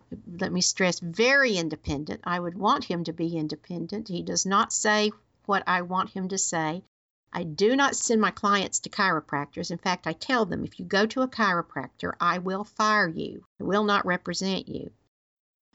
let 0.40 0.52
me 0.52 0.61
stress, 0.61 1.00
very 1.00 1.56
independent. 1.56 2.20
I 2.23 2.38
would 2.38 2.56
want 2.56 2.85
him 2.85 3.02
to 3.02 3.12
be 3.12 3.37
independent. 3.37 4.06
He 4.06 4.23
does 4.23 4.47
not 4.47 4.73
say 4.73 5.11
what 5.47 5.64
I 5.66 5.82
want 5.82 6.11
him 6.11 6.28
to 6.28 6.38
say. 6.38 6.85
I 7.32 7.42
do 7.42 7.75
not 7.75 7.97
send 7.97 8.20
my 8.20 8.30
clients 8.30 8.78
to 8.80 8.88
chiropractors. 8.88 9.73
In 9.73 9.78
fact, 9.78 10.06
I 10.06 10.12
tell 10.12 10.47
them 10.47 10.62
if 10.62 10.78
you 10.78 10.85
go 10.85 11.06
to 11.06 11.23
a 11.23 11.28
chiropractor, 11.28 12.12
I 12.20 12.38
will 12.38 12.62
fire 12.62 13.08
you. 13.08 13.44
I 13.61 13.64
will 13.64 13.82
not 13.82 14.06
represent 14.06 14.68
you. 14.68 14.92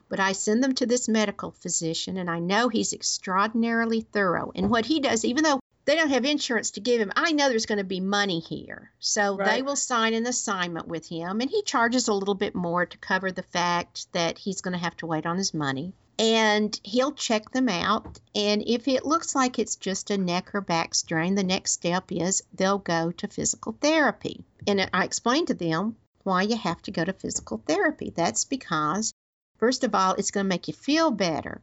But 0.07 0.22
I 0.22 0.31
send 0.31 0.63
them 0.63 0.75
to 0.75 0.86
this 0.86 1.10
medical 1.10 1.51
physician, 1.51 2.15
and 2.15 2.29
I 2.29 2.39
know 2.39 2.69
he's 2.69 2.93
extraordinarily 2.93 4.00
thorough. 4.00 4.53
And 4.55 4.69
what 4.69 4.86
he 4.86 5.01
does, 5.01 5.25
even 5.25 5.43
though 5.43 5.60
they 5.86 5.96
don't 5.96 6.10
have 6.10 6.25
insurance 6.25 6.72
to 6.72 6.80
give 6.80 7.02
him. 7.02 7.12
I 7.16 7.34
know 7.34 7.50
there's 7.50 7.66
going 7.66 7.80
to 7.80 7.84
be 7.84 8.00
money 8.00 8.40
here. 8.40 8.92
So 9.00 9.36
right. 9.36 9.50
they 9.50 9.62
will 9.62 9.75
sign 9.75 10.13
an 10.13 10.25
assignment 10.25 10.88
with 10.88 11.08
him, 11.08 11.42
and 11.42 11.50
he 11.50 11.62
charges 11.62 12.08
a 12.08 12.13
little 12.13 12.36
bit 12.36 12.56
more 12.56 12.86
to 12.86 12.98
cover 12.98 13.32
the 13.32 13.44
fact 13.44 14.12
that 14.13 14.38
he's 14.38 14.62
going 14.62 14.74
to 14.74 14.84
have 14.84 14.96
to 14.98 15.08
wait 15.08 15.25
on 15.25 15.38
his 15.38 15.54
money. 15.54 15.94
And 16.20 16.80
he'll 16.84 17.12
check 17.12 17.52
them 17.52 17.68
out. 17.68 18.20
And 18.36 18.63
if 18.68 18.88
it 18.88 19.06
looks 19.06 19.36
like 19.36 19.58
it's 19.58 19.75
just 19.75 20.12
a 20.12 20.18
neck 20.18 20.54
or 20.54 20.62
back 20.62 20.94
strain, 20.94 21.36
the 21.36 21.44
next 21.44 21.72
step 21.72 22.12
is 22.12 22.44
they'll 22.54 22.78
go 22.78 23.12
to 23.12 23.28
physical 23.28 23.75
therapy. 23.82 24.46
And 24.68 24.90
I 24.94 25.04
explained 25.04 25.48
to 25.48 25.56
them 25.56 25.96
why 26.24 26.44
you 26.44 26.56
have 26.56 26.82
to 26.84 26.92
go 26.92 27.04
to 27.04 27.13
physical 27.13 27.62
therapy. 27.66 28.13
That's 28.16 28.46
because, 28.46 29.12
first 29.58 29.84
of 29.84 29.96
all, 29.96 30.13
it's 30.13 30.32
going 30.32 30.46
to 30.46 30.50
make 30.50 30.68
you 30.68 30.74
feel 30.74 31.12
better. 31.12 31.62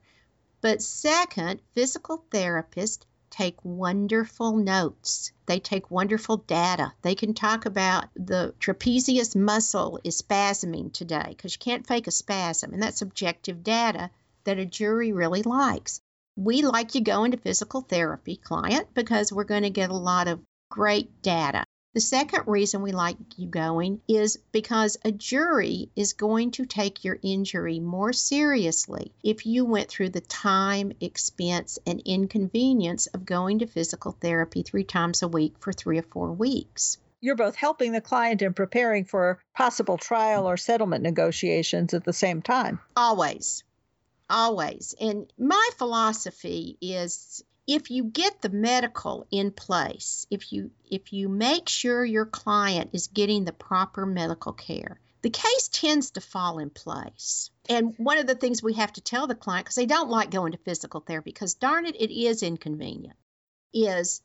But 0.61 0.83
second, 0.83 1.63
physical 1.75 2.23
therapists 2.31 3.05
take 3.31 3.57
wonderful 3.65 4.57
notes. 4.57 5.33
They 5.47 5.61
take 5.61 5.91
wonderful 5.91 6.39
data. 6.39 6.93
They 7.03 7.15
can 7.15 7.35
talk 7.35 7.67
about 7.67 8.07
the 8.15 8.55
trapezius 8.61 9.35
muscle 9.35 10.01
is 10.05 10.21
spasming 10.21 10.93
today 10.93 11.27
because 11.29 11.55
you 11.55 11.59
can't 11.59 11.87
fake 11.87 12.07
a 12.07 12.11
spasm, 12.11 12.73
and 12.73 12.83
that's 12.83 13.03
objective 13.03 13.63
data 13.63 14.11
that 14.45 14.59
a 14.59 14.67
jury 14.67 15.13
really 15.13 15.43
likes. 15.43 16.01
We 16.37 16.63
like 16.63 16.95
you 16.95 17.03
go 17.03 17.25
into 17.25 17.39
physical 17.39 17.81
therapy, 17.81 18.37
client, 18.37 18.89
because 18.95 19.33
we're 19.33 19.45
going 19.45 19.63
to 19.63 19.71
get 19.71 19.91
a 19.91 19.95
lot 19.95 20.29
of 20.29 20.41
great 20.71 21.23
data. 21.23 21.65
The 21.93 22.01
second 22.01 22.45
reason 22.47 22.83
we 22.83 22.93
like 22.93 23.17
you 23.37 23.49
going 23.49 24.01
is 24.07 24.39
because 24.53 24.97
a 25.05 25.11
jury 25.11 25.91
is 25.97 26.13
going 26.13 26.53
to 26.53 26.65
take 26.65 27.03
your 27.03 27.19
injury 27.21 27.81
more 27.81 28.13
seriously 28.13 29.11
if 29.25 29.45
you 29.45 29.65
went 29.65 29.89
through 29.89 30.11
the 30.11 30.21
time, 30.21 30.93
expense, 31.01 31.81
and 31.85 32.01
inconvenience 32.05 33.09
of 33.09 33.25
going 33.25 33.59
to 33.59 33.67
physical 33.67 34.13
therapy 34.13 34.63
three 34.63 34.85
times 34.85 35.23
a 35.23 35.29
week 35.29 35.57
for 35.59 35.73
three 35.73 35.99
or 35.99 36.05
four 36.05 36.31
weeks. 36.31 36.99
You're 37.21 37.35
both 37.35 37.57
helping 37.57 37.91
the 37.91 38.01
client 38.01 38.41
and 38.43 38.55
preparing 38.55 39.05
for 39.05 39.43
possible 39.57 39.99
trial 39.99 40.49
or 40.49 40.57
settlement 40.57 41.03
negotiations 41.03 41.93
at 41.93 42.05
the 42.05 42.13
same 42.13 42.41
time. 42.41 42.79
Always. 42.95 43.65
Always. 44.31 44.95
And 45.01 45.31
my 45.37 45.71
philosophy 45.77 46.79
is 46.81 47.43
if 47.71 47.89
you 47.89 48.03
get 48.03 48.41
the 48.41 48.49
medical 48.49 49.29
in 49.31 49.53
place, 49.53 50.27
if 50.29 50.53
you 50.53 50.73
if 50.91 51.13
you 51.13 51.29
make 51.29 51.69
sure 51.69 52.05
your 52.05 52.27
client 52.27 52.91
is 52.93 53.07
getting 53.07 53.45
the 53.45 53.53
proper 53.53 54.05
medical 54.05 54.53
care, 54.53 54.99
the 55.23 55.31
case 55.31 55.69
tends 55.69 56.11
to 56.11 56.21
fall 56.21 56.59
in 56.59 56.71
place. 56.71 57.51
And 57.69 57.95
one 57.97 58.19
of 58.19 58.27
the 58.27 58.35
things 58.35 58.61
we 58.61 58.73
have 58.75 58.93
to 58.95 59.01
tell 59.01 59.29
the 59.29 59.37
client 59.37 59.67
because 59.67 59.77
they 59.77 59.87
don't 59.87 60.11
like 60.11 60.33
going 60.33 60.51
to 60.51 60.59
physical 60.59 60.99
therapy 61.01 61.31
because 61.31 61.55
darn 61.55 61.87
it 61.87 61.95
it 61.95 62.13
is 62.13 62.43
inconvenient 62.43 63.17
is 63.73 64.21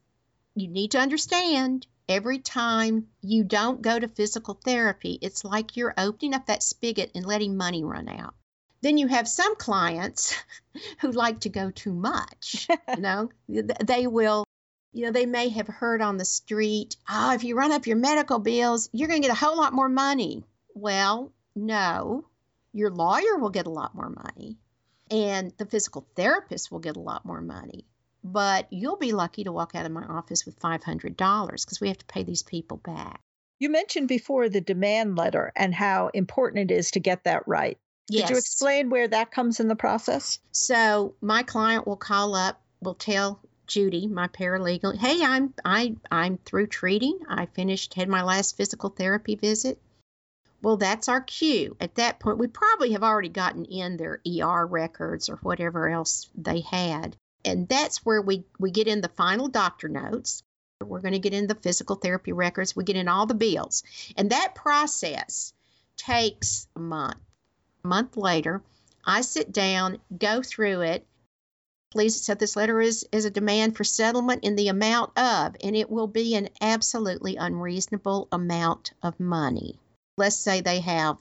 you 0.56 0.68
need 0.68 0.92
to 0.92 1.00
understand 1.00 1.86
every 2.10 2.40
time 2.40 3.08
you 3.22 3.44
don't 3.44 3.84
go 3.84 4.00
to 4.00 4.08
physical 4.08 4.56
therapy, 4.56 5.20
it's 5.22 5.46
like 5.46 5.78
you're 5.78 5.94
opening 6.00 6.34
up 6.34 6.48
that 6.48 6.64
spigot 6.64 7.12
and 7.14 7.28
letting 7.28 7.56
money 7.56 7.84
run 7.84 8.10
out. 8.10 8.34
Then 8.82 8.98
you 8.98 9.08
have 9.08 9.28
some 9.28 9.56
clients 9.56 10.36
who 11.02 11.12
like 11.12 11.42
to 11.42 11.50
go 11.50 11.72
too 11.72 11.94
much. 11.94 12.68
you 12.70 13.02
know, 13.02 13.30
they 13.48 14.08
will, 14.08 14.46
you 14.94 15.06
know, 15.06 15.12
they 15.12 15.26
may 15.26 15.50
have 15.50 15.68
heard 15.68 16.02
on 16.02 16.18
the 16.18 16.26
street, 16.26 16.98
oh, 17.10 17.34
if 17.34 17.44
you 17.44 17.56
run 17.56 17.72
up 17.72 17.88
your 17.88 17.98
medical 17.98 18.40
bills, 18.40 18.90
you're 18.92 19.08
going 19.08 19.22
to 19.22 19.28
get 19.28 19.36
a 19.36 19.40
whole 19.40 19.58
lot 19.58 19.74
more 19.74 19.90
money. 19.90 20.44
Well, 20.74 21.32
no, 21.56 22.26
your 22.74 22.92
lawyer 22.92 23.38
will 23.38 23.50
get 23.50 23.68
a 23.68 23.72
lot 23.72 23.96
more 23.96 24.10
money 24.10 24.58
and 25.12 25.54
the 25.58 25.66
physical 25.66 26.06
therapist 26.16 26.72
will 26.72 26.80
get 26.80 26.98
a 26.98 27.02
lot 27.02 27.26
more 27.26 27.42
money 27.42 27.86
but 28.26 28.66
you'll 28.72 28.98
be 28.98 29.12
lucky 29.12 29.44
to 29.44 29.52
walk 29.52 29.76
out 29.76 29.86
of 29.86 29.92
my 29.92 30.04
office 30.04 30.48
with 30.48 30.60
$500 30.60 31.16
because 31.16 31.80
we 31.80 31.90
have 31.90 32.00
to 32.00 32.06
pay 32.08 32.24
these 32.24 32.42
people 32.42 32.78
back. 32.78 33.22
You 33.60 33.70
mentioned 33.70 34.08
before 34.08 34.50
the 34.50 34.62
demand 34.62 35.16
letter 35.16 35.52
and 35.56 35.74
how 35.74 36.10
important 36.14 36.72
it 36.72 36.74
is 36.74 36.92
to 36.92 37.00
get 37.00 37.24
that 37.26 37.48
right. 37.48 37.78
Yes. 38.08 38.28
Could 38.28 38.34
you 38.34 38.38
explain 38.38 38.90
where 38.90 39.08
that 39.08 39.32
comes 39.32 39.60
in 39.60 39.68
the 39.68 39.76
process? 39.76 40.40
So 40.52 41.16
my 41.22 41.44
client 41.44 41.88
will 41.88 41.98
call 41.98 42.36
up, 42.36 42.62
will 42.82 42.96
tell 42.96 43.40
Judy, 43.68 44.08
my 44.08 44.28
paralegal, 44.28 44.96
"Hey, 44.96 45.24
I'm 45.24 45.54
I 45.64 45.96
I'm 46.12 46.38
through 46.38 46.68
treating. 46.68 47.20
I 47.28 47.48
finished 47.48 47.96
had 47.96 48.08
my 48.08 48.22
last 48.22 48.58
physical 48.58 48.90
therapy 48.90 49.36
visit." 49.36 49.82
Well, 50.62 50.78
that's 50.78 51.10
our 51.10 51.22
cue. 51.22 51.76
At 51.80 51.96
that 51.96 52.20
point, 52.20 52.38
we 52.38 52.48
probably 52.48 52.92
have 52.94 53.04
already 53.04 53.30
gotten 53.30 53.66
in 53.66 53.98
their 53.98 54.22
ER 54.26 54.66
records 54.66 55.30
or 55.30 55.38
whatever 55.38 55.90
else 55.90 56.30
they 56.36 56.62
had 56.62 57.18
and 57.46 57.70
that's 57.70 58.04
where 58.04 58.22
we, 58.22 58.44
we 58.60 58.72
get 58.72 58.88
in 58.88 59.02
the 59.02 59.08
final 59.10 59.48
doctor 59.48 59.88
notes. 59.88 60.42
We're 60.82 61.00
going 61.00 61.14
to 61.14 61.20
get 61.20 61.34
in 61.34 61.48
the 61.48 61.56
physical 61.56 61.96
therapy 61.96 62.34
records. 62.34 62.76
We 62.76 62.84
get 62.84 62.98
in 62.98 63.08
all 63.08 63.28
the 63.28 63.36
bills. 63.36 63.84
And 64.18 64.32
that 64.32 64.56
process 64.56 65.54
takes 65.96 66.68
a 66.76 66.80
month. 66.80 67.18
A 67.86 67.88
month 67.88 68.18
later, 68.18 68.64
I 69.06 69.22
sit 69.22 69.52
down, 69.52 70.00
go 70.18 70.42
through 70.42 70.82
it. 70.82 71.06
Please 71.92 72.18
accept 72.18 72.40
this 72.40 72.56
letter 72.56 72.82
is, 72.82 73.08
is 73.12 73.26
a 73.26 73.30
demand 73.30 73.78
for 73.78 73.84
settlement 73.84 74.44
in 74.44 74.56
the 74.56 74.70
amount 74.70 75.16
of, 75.16 75.56
and 75.64 75.76
it 75.76 75.88
will 75.88 76.08
be 76.08 76.34
an 76.34 76.50
absolutely 76.60 77.36
unreasonable 77.36 78.28
amount 78.32 78.94
of 79.04 79.20
money. 79.20 79.78
Let's 80.18 80.36
say 80.36 80.62
they 80.62 80.80
have 80.80 81.18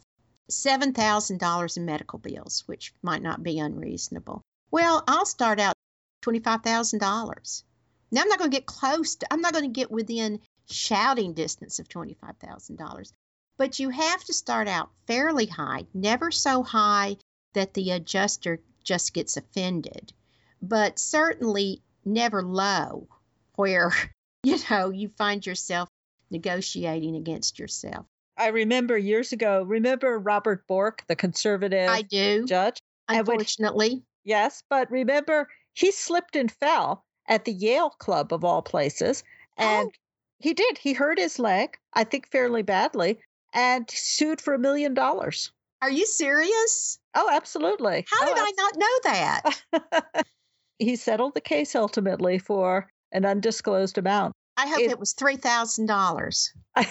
$7,000 0.50 1.76
in 1.76 1.84
medical 1.84 2.18
bills, 2.18 2.62
which 2.64 2.94
might 3.02 3.20
not 3.20 3.42
be 3.42 3.58
unreasonable. 3.58 4.40
Well, 4.70 5.04
I'll 5.06 5.26
start 5.26 5.60
out 5.60 5.76
$25,000. 6.22 7.62
Now 8.10 8.22
I'm 8.22 8.28
not 8.28 8.38
going 8.38 8.50
to 8.50 8.56
get 8.56 8.64
close 8.64 9.16
to, 9.16 9.30
I'm 9.30 9.42
not 9.42 9.52
going 9.52 9.66
to 9.66 9.80
get 9.80 9.90
within 9.90 10.40
shouting 10.70 11.34
distance 11.34 11.78
of 11.78 11.90
$25,000. 11.90 13.12
But 13.56 13.78
you 13.78 13.90
have 13.90 14.24
to 14.24 14.32
start 14.32 14.68
out 14.68 14.90
fairly 15.06 15.46
high, 15.46 15.86
never 15.94 16.30
so 16.30 16.62
high 16.62 17.16
that 17.52 17.74
the 17.74 17.92
adjuster 17.92 18.60
just 18.82 19.14
gets 19.14 19.36
offended, 19.36 20.12
but 20.60 20.98
certainly 20.98 21.82
never 22.04 22.42
low 22.42 23.08
where, 23.54 23.92
you 24.42 24.58
know, 24.70 24.90
you 24.90 25.08
find 25.16 25.44
yourself 25.46 25.88
negotiating 26.30 27.16
against 27.16 27.58
yourself. 27.58 28.06
I 28.36 28.48
remember 28.48 28.98
years 28.98 29.32
ago, 29.32 29.62
remember 29.62 30.18
Robert 30.18 30.66
Bork, 30.66 31.04
the 31.06 31.16
conservative 31.16 31.88
judge? 31.88 31.98
I 31.98 32.02
do. 32.02 32.44
judge? 32.46 32.78
Unfortunately. 33.08 34.02
Yes, 34.24 34.62
but 34.68 34.90
remember 34.90 35.48
he 35.74 35.92
slipped 35.92 36.34
and 36.34 36.50
fell 36.50 37.04
at 37.28 37.44
the 37.44 37.52
Yale 37.52 37.90
Club 37.90 38.32
of 38.32 38.44
all 38.44 38.62
places. 38.62 39.22
And 39.56 39.88
oh. 39.88 39.92
he 40.40 40.54
did. 40.54 40.78
He 40.78 40.94
hurt 40.94 41.18
his 41.18 41.38
leg, 41.38 41.78
I 41.92 42.04
think 42.04 42.28
fairly 42.28 42.62
badly, 42.62 43.20
and 43.54 43.88
sued 43.90 44.40
for 44.40 44.52
a 44.52 44.58
million 44.58 44.92
dollars. 44.92 45.52
Are 45.80 45.90
you 45.90 46.06
serious? 46.06 46.98
Oh, 47.14 47.30
absolutely. 47.32 48.04
How 48.10 48.22
oh, 48.22 48.26
did 48.26 48.38
I 48.38 48.52
not 48.56 48.78
know 48.78 49.82
that? 49.82 50.24
he 50.78 50.96
settled 50.96 51.34
the 51.34 51.40
case 51.40 51.74
ultimately 51.74 52.38
for 52.38 52.88
an 53.12 53.24
undisclosed 53.24 53.96
amount. 53.98 54.34
I 54.56 54.66
hope 54.66 54.80
it, 54.80 54.90
it 54.90 54.98
was 54.98 55.12
three 55.12 55.36
thousand 55.36 55.86
dollars. 55.86 56.52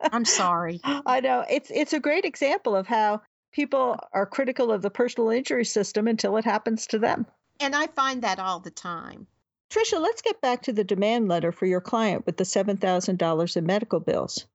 I'm 0.00 0.24
sorry. 0.24 0.80
I 0.84 1.20
know 1.20 1.44
it's 1.48 1.70
it's 1.70 1.92
a 1.92 2.00
great 2.00 2.24
example 2.24 2.76
of 2.76 2.86
how 2.86 3.22
people 3.52 3.98
are 4.12 4.26
critical 4.26 4.72
of 4.72 4.82
the 4.82 4.90
personal 4.90 5.30
injury 5.30 5.64
system 5.64 6.08
until 6.08 6.36
it 6.36 6.44
happens 6.44 6.86
to 6.88 6.98
them. 6.98 7.26
And 7.60 7.74
I 7.76 7.86
find 7.86 8.22
that 8.22 8.38
all 8.38 8.60
the 8.60 8.70
time. 8.70 9.26
Tricia, 9.70 10.00
let's 10.00 10.22
get 10.22 10.40
back 10.40 10.62
to 10.62 10.72
the 10.72 10.84
demand 10.84 11.28
letter 11.28 11.52
for 11.52 11.64
your 11.64 11.80
client 11.80 12.26
with 12.26 12.36
the 12.36 12.44
$7,000 12.44 13.56
in 13.56 13.66
medical 13.66 14.00
bills. 14.00 14.46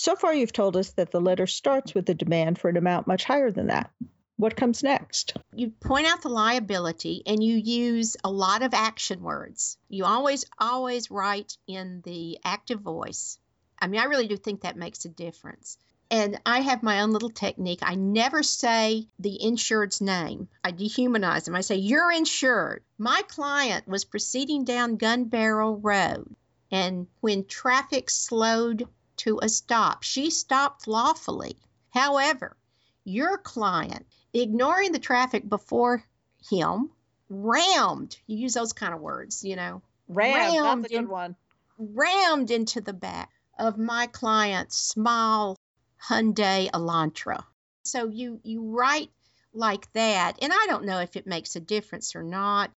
So 0.00 0.14
far, 0.14 0.32
you've 0.32 0.52
told 0.52 0.76
us 0.76 0.92
that 0.92 1.10
the 1.10 1.20
letter 1.20 1.48
starts 1.48 1.92
with 1.92 2.08
a 2.08 2.14
demand 2.14 2.56
for 2.56 2.68
an 2.68 2.76
amount 2.76 3.08
much 3.08 3.24
higher 3.24 3.50
than 3.50 3.66
that. 3.66 3.90
What 4.36 4.54
comes 4.54 4.84
next? 4.84 5.36
You 5.52 5.70
point 5.70 6.06
out 6.06 6.22
the 6.22 6.28
liability 6.28 7.24
and 7.26 7.42
you 7.42 7.56
use 7.56 8.16
a 8.22 8.30
lot 8.30 8.62
of 8.62 8.74
action 8.74 9.20
words. 9.20 9.76
You 9.88 10.04
always, 10.04 10.44
always 10.56 11.10
write 11.10 11.56
in 11.66 12.00
the 12.04 12.38
active 12.44 12.78
voice. 12.78 13.40
I 13.76 13.88
mean, 13.88 14.00
I 14.00 14.04
really 14.04 14.28
do 14.28 14.36
think 14.36 14.60
that 14.60 14.76
makes 14.76 15.04
a 15.04 15.08
difference. 15.08 15.76
And 16.12 16.40
I 16.46 16.60
have 16.60 16.84
my 16.84 17.00
own 17.00 17.10
little 17.10 17.30
technique. 17.30 17.80
I 17.82 17.96
never 17.96 18.44
say 18.44 19.08
the 19.18 19.42
insured's 19.42 20.00
name. 20.00 20.46
I 20.62 20.70
dehumanize 20.70 21.46
them. 21.46 21.56
I 21.56 21.62
say, 21.62 21.74
Your 21.74 22.12
insured. 22.12 22.84
My 22.98 23.22
client 23.26 23.88
was 23.88 24.04
proceeding 24.04 24.62
down 24.62 24.94
Gun 24.94 25.24
Barrel 25.24 25.76
Road, 25.76 26.36
and 26.70 27.08
when 27.20 27.46
traffic 27.46 28.10
slowed 28.10 28.86
to 29.18 29.38
a 29.42 29.48
stop, 29.48 30.02
she 30.02 30.30
stopped 30.30 30.86
lawfully. 30.86 31.56
However, 31.90 32.56
your 33.04 33.38
client, 33.38 34.06
ignoring 34.32 34.92
the 34.92 34.98
traffic 34.98 35.48
before 35.48 36.04
him, 36.50 36.90
rammed, 37.28 38.16
you 38.26 38.38
use 38.38 38.54
those 38.54 38.72
kind 38.72 38.94
of 38.94 39.00
words, 39.00 39.44
you 39.44 39.56
know, 39.56 39.82
rammed, 40.08 40.54
rammed 40.54 40.84
that's 40.84 40.92
a 40.92 40.96
good 40.96 41.08
one. 41.08 41.36
Rammed 41.78 42.50
into 42.50 42.80
the 42.80 42.92
back 42.92 43.30
of 43.58 43.78
my 43.78 44.06
client's 44.06 44.76
small 44.76 45.58
Hyundai 46.02 46.70
Elantra. 46.70 47.44
So 47.84 48.08
you 48.08 48.40
you 48.42 48.62
write 48.62 49.10
like 49.52 49.90
that, 49.92 50.38
and 50.42 50.52
I 50.52 50.66
don't 50.68 50.84
know 50.84 51.00
if 51.00 51.16
it 51.16 51.26
makes 51.26 51.56
a 51.56 51.60
difference 51.60 52.14
or 52.14 52.22
not, 52.22 52.70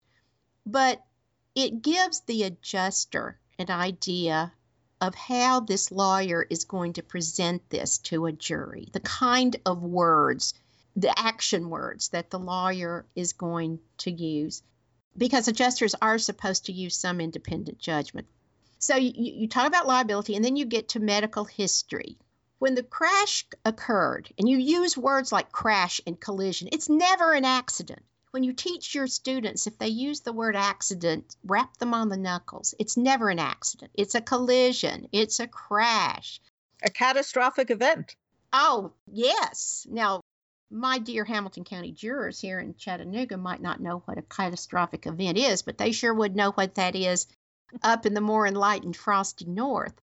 but 0.67 1.03
it 1.55 1.83
gives 1.83 2.21
the 2.21 2.45
adjuster 2.45 3.39
an 3.59 3.71
idea 3.71 4.53
of 5.01 5.15
how 5.15 5.61
this 5.61 5.91
lawyer 5.91 6.45
is 6.49 6.65
going 6.65 6.95
to 6.95 7.03
present 7.03 7.69
this 7.71 7.99
to 7.99 8.27
a 8.27 8.33
jury, 8.33 8.89
the 8.93 9.01
kind 9.01 9.57
of 9.65 9.83
words, 9.83 10.55
the 10.97 11.17
action 11.19 11.71
words 11.71 12.09
that 12.09 12.31
the 12.31 12.39
lawyer 12.39 13.07
is 13.15 13.33
going 13.33 13.79
to 13.99 14.11
use, 14.11 14.63
because 15.17 15.49
adjusters 15.49 15.95
are 16.01 16.19
supposed 16.19 16.67
to 16.67 16.73
use 16.73 16.97
some 16.97 17.21
independent 17.21 17.79
judgment. 17.79 18.27
So 18.79 18.97
you, 18.97 19.13
you 19.15 19.49
talk 19.49 19.67
about 19.67 19.87
liability, 19.87 20.37
and 20.37 20.45
then 20.45 20.57
you 20.57 20.65
get 20.65 20.91
to 20.91 21.01
medical 21.01 21.45
history 21.45 22.19
when 22.59 22.75
the 22.75 22.83
crash 22.83 23.47
occurred, 23.65 24.33
and 24.37 24.49
you 24.49 24.59
use 24.59 24.97
words 24.97 25.31
like 25.31 25.53
crash 25.53 26.01
and 26.07 26.21
collision, 26.21 26.69
it's 26.73 26.89
never 26.89 27.33
an 27.33 27.45
accident. 27.45 28.03
When 28.31 28.43
you 28.43 28.53
teach 28.53 28.95
your 28.95 29.07
students, 29.07 29.67
if 29.67 29.79
they 29.79 29.89
use 29.89 30.21
the 30.21 30.33
word 30.33 30.55
accident, 30.55 31.35
rap 31.45 31.77
them 31.79 31.95
on 31.95 32.09
the 32.09 32.17
knuckles. 32.17 32.75
It's 32.79 32.97
never 32.97 33.31
an 33.31 33.39
accident. 33.39 33.91
It's 33.95 34.15
a 34.15 34.21
collision. 34.21 35.09
It's 35.13 35.41
a 35.41 35.47
crash. 35.47 36.41
A 36.83 36.91
catastrophic 36.91 37.71
event. 37.71 38.15
Oh, 38.53 38.93
yes. 39.11 39.87
Now, 39.91 40.21
my 40.71 40.99
dear 40.99 41.25
Hamilton 41.25 41.65
County 41.65 41.93
jurors 41.93 42.41
here 42.41 42.61
in 42.61 42.75
Chattanooga 42.75 43.37
might 43.37 43.63
not 43.63 43.81
know 43.81 44.03
what 44.05 44.19
a 44.19 44.23
catastrophic 44.23 45.07
event 45.07 45.39
is, 45.39 45.63
but 45.63 45.79
they 45.79 45.93
sure 45.93 46.13
would 46.13 46.37
know 46.37 46.51
what 46.53 46.75
that 46.75 46.95
is 46.95 47.27
up 47.83 48.07
in 48.07 48.15
the 48.15 48.21
more 48.21 48.47
enlightened 48.47 48.97
frosty 48.97 49.47
north 49.47 49.95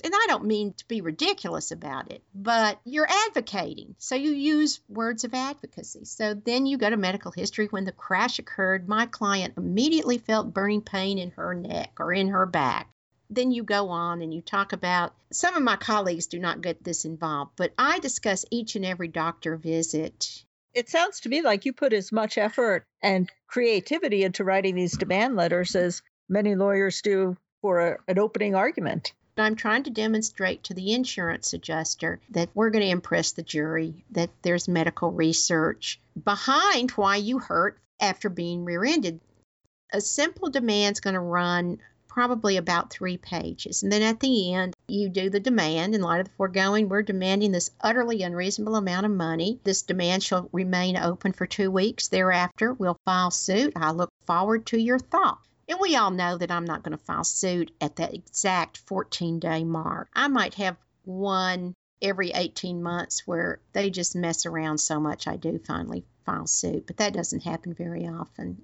and 0.00 0.12
I 0.14 0.26
don't 0.28 0.44
mean 0.44 0.72
to 0.74 0.88
be 0.88 1.00
ridiculous 1.00 1.70
about 1.72 2.10
it, 2.12 2.22
but 2.34 2.80
you're 2.84 3.08
advocating. 3.26 3.94
So 3.98 4.14
you 4.14 4.30
use 4.30 4.80
words 4.88 5.24
of 5.24 5.34
advocacy. 5.34 6.04
So 6.04 6.34
then 6.34 6.66
you 6.66 6.78
go 6.78 6.90
to 6.90 6.96
medical 6.96 7.32
history. 7.32 7.66
When 7.66 7.84
the 7.84 7.92
crash 7.92 8.38
occurred, 8.38 8.88
my 8.88 9.06
client 9.06 9.54
immediately 9.56 10.18
felt 10.18 10.54
burning 10.54 10.82
pain 10.82 11.18
in 11.18 11.30
her 11.32 11.54
neck 11.54 11.92
or 11.98 12.12
in 12.12 12.28
her 12.28 12.46
back. 12.46 12.88
Then 13.28 13.52
you 13.52 13.62
go 13.62 13.90
on 13.90 14.22
and 14.22 14.34
you 14.34 14.40
talk 14.40 14.72
about 14.72 15.14
some 15.32 15.54
of 15.54 15.62
my 15.62 15.76
colleagues 15.76 16.26
do 16.26 16.38
not 16.38 16.62
get 16.62 16.82
this 16.82 17.04
involved, 17.04 17.52
but 17.56 17.72
I 17.78 18.00
discuss 18.00 18.44
each 18.50 18.74
and 18.74 18.84
every 18.84 19.08
doctor 19.08 19.56
visit 19.56 20.44
It 20.74 20.88
sounds 20.88 21.20
to 21.20 21.28
me 21.28 21.42
like 21.42 21.64
you 21.64 21.72
put 21.72 21.92
as 21.92 22.12
much 22.12 22.38
effort 22.38 22.84
and 23.02 23.30
creativity 23.48 24.24
into 24.24 24.44
writing 24.44 24.74
these 24.74 24.96
demand 24.96 25.36
letters 25.36 25.74
as 25.76 26.02
many 26.28 26.54
lawyers 26.54 27.02
do 27.02 27.36
for 27.60 27.80
a, 27.80 27.98
an 28.08 28.18
opening 28.18 28.54
argument. 28.54 29.12
I'm 29.40 29.56
trying 29.56 29.84
to 29.84 29.90
demonstrate 29.90 30.64
to 30.64 30.74
the 30.74 30.92
insurance 30.92 31.52
adjuster 31.52 32.20
that 32.30 32.50
we're 32.54 32.70
going 32.70 32.84
to 32.84 32.90
impress 32.90 33.32
the 33.32 33.42
jury, 33.42 34.04
that 34.10 34.30
there's 34.42 34.68
medical 34.68 35.10
research 35.10 36.00
behind 36.22 36.90
why 36.92 37.16
you 37.16 37.38
hurt 37.38 37.78
after 38.00 38.28
being 38.28 38.64
rear 38.64 38.84
ended. 38.84 39.20
A 39.92 40.00
simple 40.00 40.50
demand's 40.50 41.00
going 41.00 41.14
to 41.14 41.20
run 41.20 41.78
probably 42.10 42.56
about 42.56 42.90
three 42.90 43.16
pages. 43.16 43.82
And 43.82 43.92
then 43.92 44.02
at 44.02 44.18
the 44.18 44.52
end, 44.54 44.74
you 44.88 45.08
do 45.08 45.30
the 45.30 45.38
demand. 45.38 45.94
In 45.94 46.00
light 46.00 46.20
of 46.20 46.26
the 46.26 46.32
foregoing, 46.36 46.88
we're 46.88 47.02
demanding 47.02 47.52
this 47.52 47.70
utterly 47.80 48.22
unreasonable 48.22 48.74
amount 48.74 49.06
of 49.06 49.12
money. 49.12 49.60
This 49.62 49.82
demand 49.82 50.24
shall 50.24 50.48
remain 50.52 50.96
open 50.96 51.32
for 51.32 51.46
two 51.46 51.70
weeks. 51.70 52.08
Thereafter, 52.08 52.72
we'll 52.72 52.98
file 53.04 53.30
suit. 53.30 53.74
I 53.76 53.92
look 53.92 54.10
forward 54.26 54.66
to 54.66 54.78
your 54.78 54.98
thought. 54.98 55.38
And 55.70 55.78
we 55.78 55.94
all 55.94 56.10
know 56.10 56.36
that 56.36 56.50
I'm 56.50 56.64
not 56.64 56.82
going 56.82 56.98
to 56.98 57.04
file 57.04 57.22
suit 57.22 57.70
at 57.80 57.94
that 57.96 58.12
exact 58.12 58.78
14 58.88 59.38
day 59.38 59.62
mark. 59.62 60.08
I 60.12 60.26
might 60.26 60.54
have 60.54 60.76
one 61.04 61.74
every 62.02 62.32
18 62.32 62.82
months 62.82 63.24
where 63.24 63.60
they 63.72 63.88
just 63.88 64.16
mess 64.16 64.46
around 64.46 64.78
so 64.78 64.98
much 64.98 65.28
I 65.28 65.36
do 65.36 65.60
finally 65.60 66.04
file 66.26 66.48
suit, 66.48 66.88
but 66.88 66.96
that 66.96 67.12
doesn't 67.12 67.44
happen 67.44 67.72
very 67.72 68.08
often. 68.08 68.62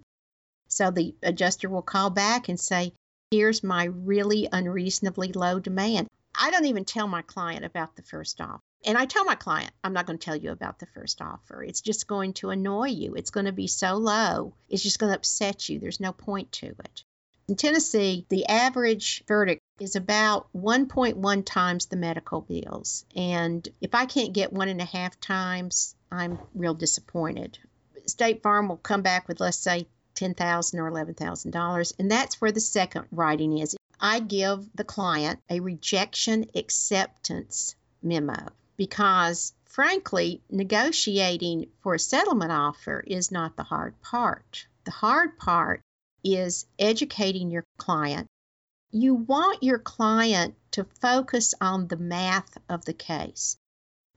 So 0.66 0.90
the 0.90 1.14
adjuster 1.22 1.68
will 1.68 1.82
call 1.82 2.10
back 2.10 2.48
and 2.48 2.58
say, 2.58 2.92
Here's 3.30 3.62
my 3.62 3.84
really 3.84 4.48
unreasonably 4.50 5.32
low 5.32 5.60
demand. 5.60 6.08
I 6.34 6.50
don't 6.50 6.66
even 6.66 6.84
tell 6.84 7.06
my 7.06 7.22
client 7.22 7.64
about 7.64 7.94
the 7.94 8.02
first 8.02 8.40
offer. 8.40 8.60
And 8.86 8.96
I 8.96 9.04
tell 9.04 9.24
my 9.24 9.34
client, 9.34 9.72
I'm 9.82 9.92
not 9.92 10.06
going 10.06 10.16
to 10.16 10.24
tell 10.24 10.36
you 10.36 10.52
about 10.52 10.78
the 10.78 10.86
first 10.86 11.20
offer. 11.20 11.60
It's 11.60 11.80
just 11.80 12.06
going 12.06 12.34
to 12.34 12.50
annoy 12.50 12.86
you. 12.86 13.14
It's 13.14 13.32
going 13.32 13.46
to 13.46 13.52
be 13.52 13.66
so 13.66 13.94
low. 13.94 14.54
It's 14.68 14.82
just 14.82 15.00
going 15.00 15.10
to 15.10 15.16
upset 15.16 15.68
you. 15.68 15.80
There's 15.80 15.98
no 15.98 16.12
point 16.12 16.52
to 16.52 16.66
it. 16.68 17.02
In 17.48 17.56
Tennessee, 17.56 18.26
the 18.28 18.46
average 18.46 19.24
verdict 19.26 19.60
is 19.80 19.96
about 19.96 20.46
1.1 20.56 21.44
times 21.44 21.86
the 21.86 21.96
medical 21.96 22.40
bills. 22.40 23.04
And 23.16 23.68
if 23.80 23.92
I 23.92 24.06
can't 24.06 24.32
get 24.32 24.52
one 24.52 24.68
and 24.68 24.80
a 24.80 24.84
half 24.84 25.18
times, 25.18 25.96
I'm 26.12 26.38
real 26.54 26.74
disappointed. 26.74 27.58
State 28.06 28.44
Farm 28.44 28.68
will 28.68 28.76
come 28.76 29.02
back 29.02 29.26
with, 29.26 29.40
let's 29.40 29.58
say, 29.58 29.88
10,000 30.14 30.78
or 30.78 30.90
$11,000. 30.92 31.92
And 31.98 32.10
that's 32.10 32.40
where 32.40 32.52
the 32.52 32.60
second 32.60 33.06
writing 33.10 33.58
is. 33.58 33.76
I 34.00 34.20
give 34.20 34.64
the 34.76 34.84
client 34.84 35.40
a 35.50 35.58
rejection 35.58 36.46
acceptance 36.54 37.74
memo 38.00 38.46
because 38.76 39.52
frankly, 39.76 40.40
negotiating 40.50 41.66
for 41.82 41.94
a 41.94 41.98
settlement 41.98 42.50
offer 42.50 43.04
is 43.06 43.30
not 43.30 43.56
the 43.56 43.62
hard 43.62 44.00
part. 44.00 44.66
The 44.84 44.90
hard 44.90 45.38
part 45.38 45.82
is 46.24 46.64
educating 46.78 47.50
your 47.50 47.64
client. 47.76 48.26
You 48.90 49.14
want 49.14 49.62
your 49.62 49.78
client 49.78 50.54
to 50.70 50.86
focus 51.02 51.52
on 51.60 51.88
the 51.88 51.98
math 51.98 52.56
of 52.70 52.86
the 52.86 52.94
case. 52.94 53.58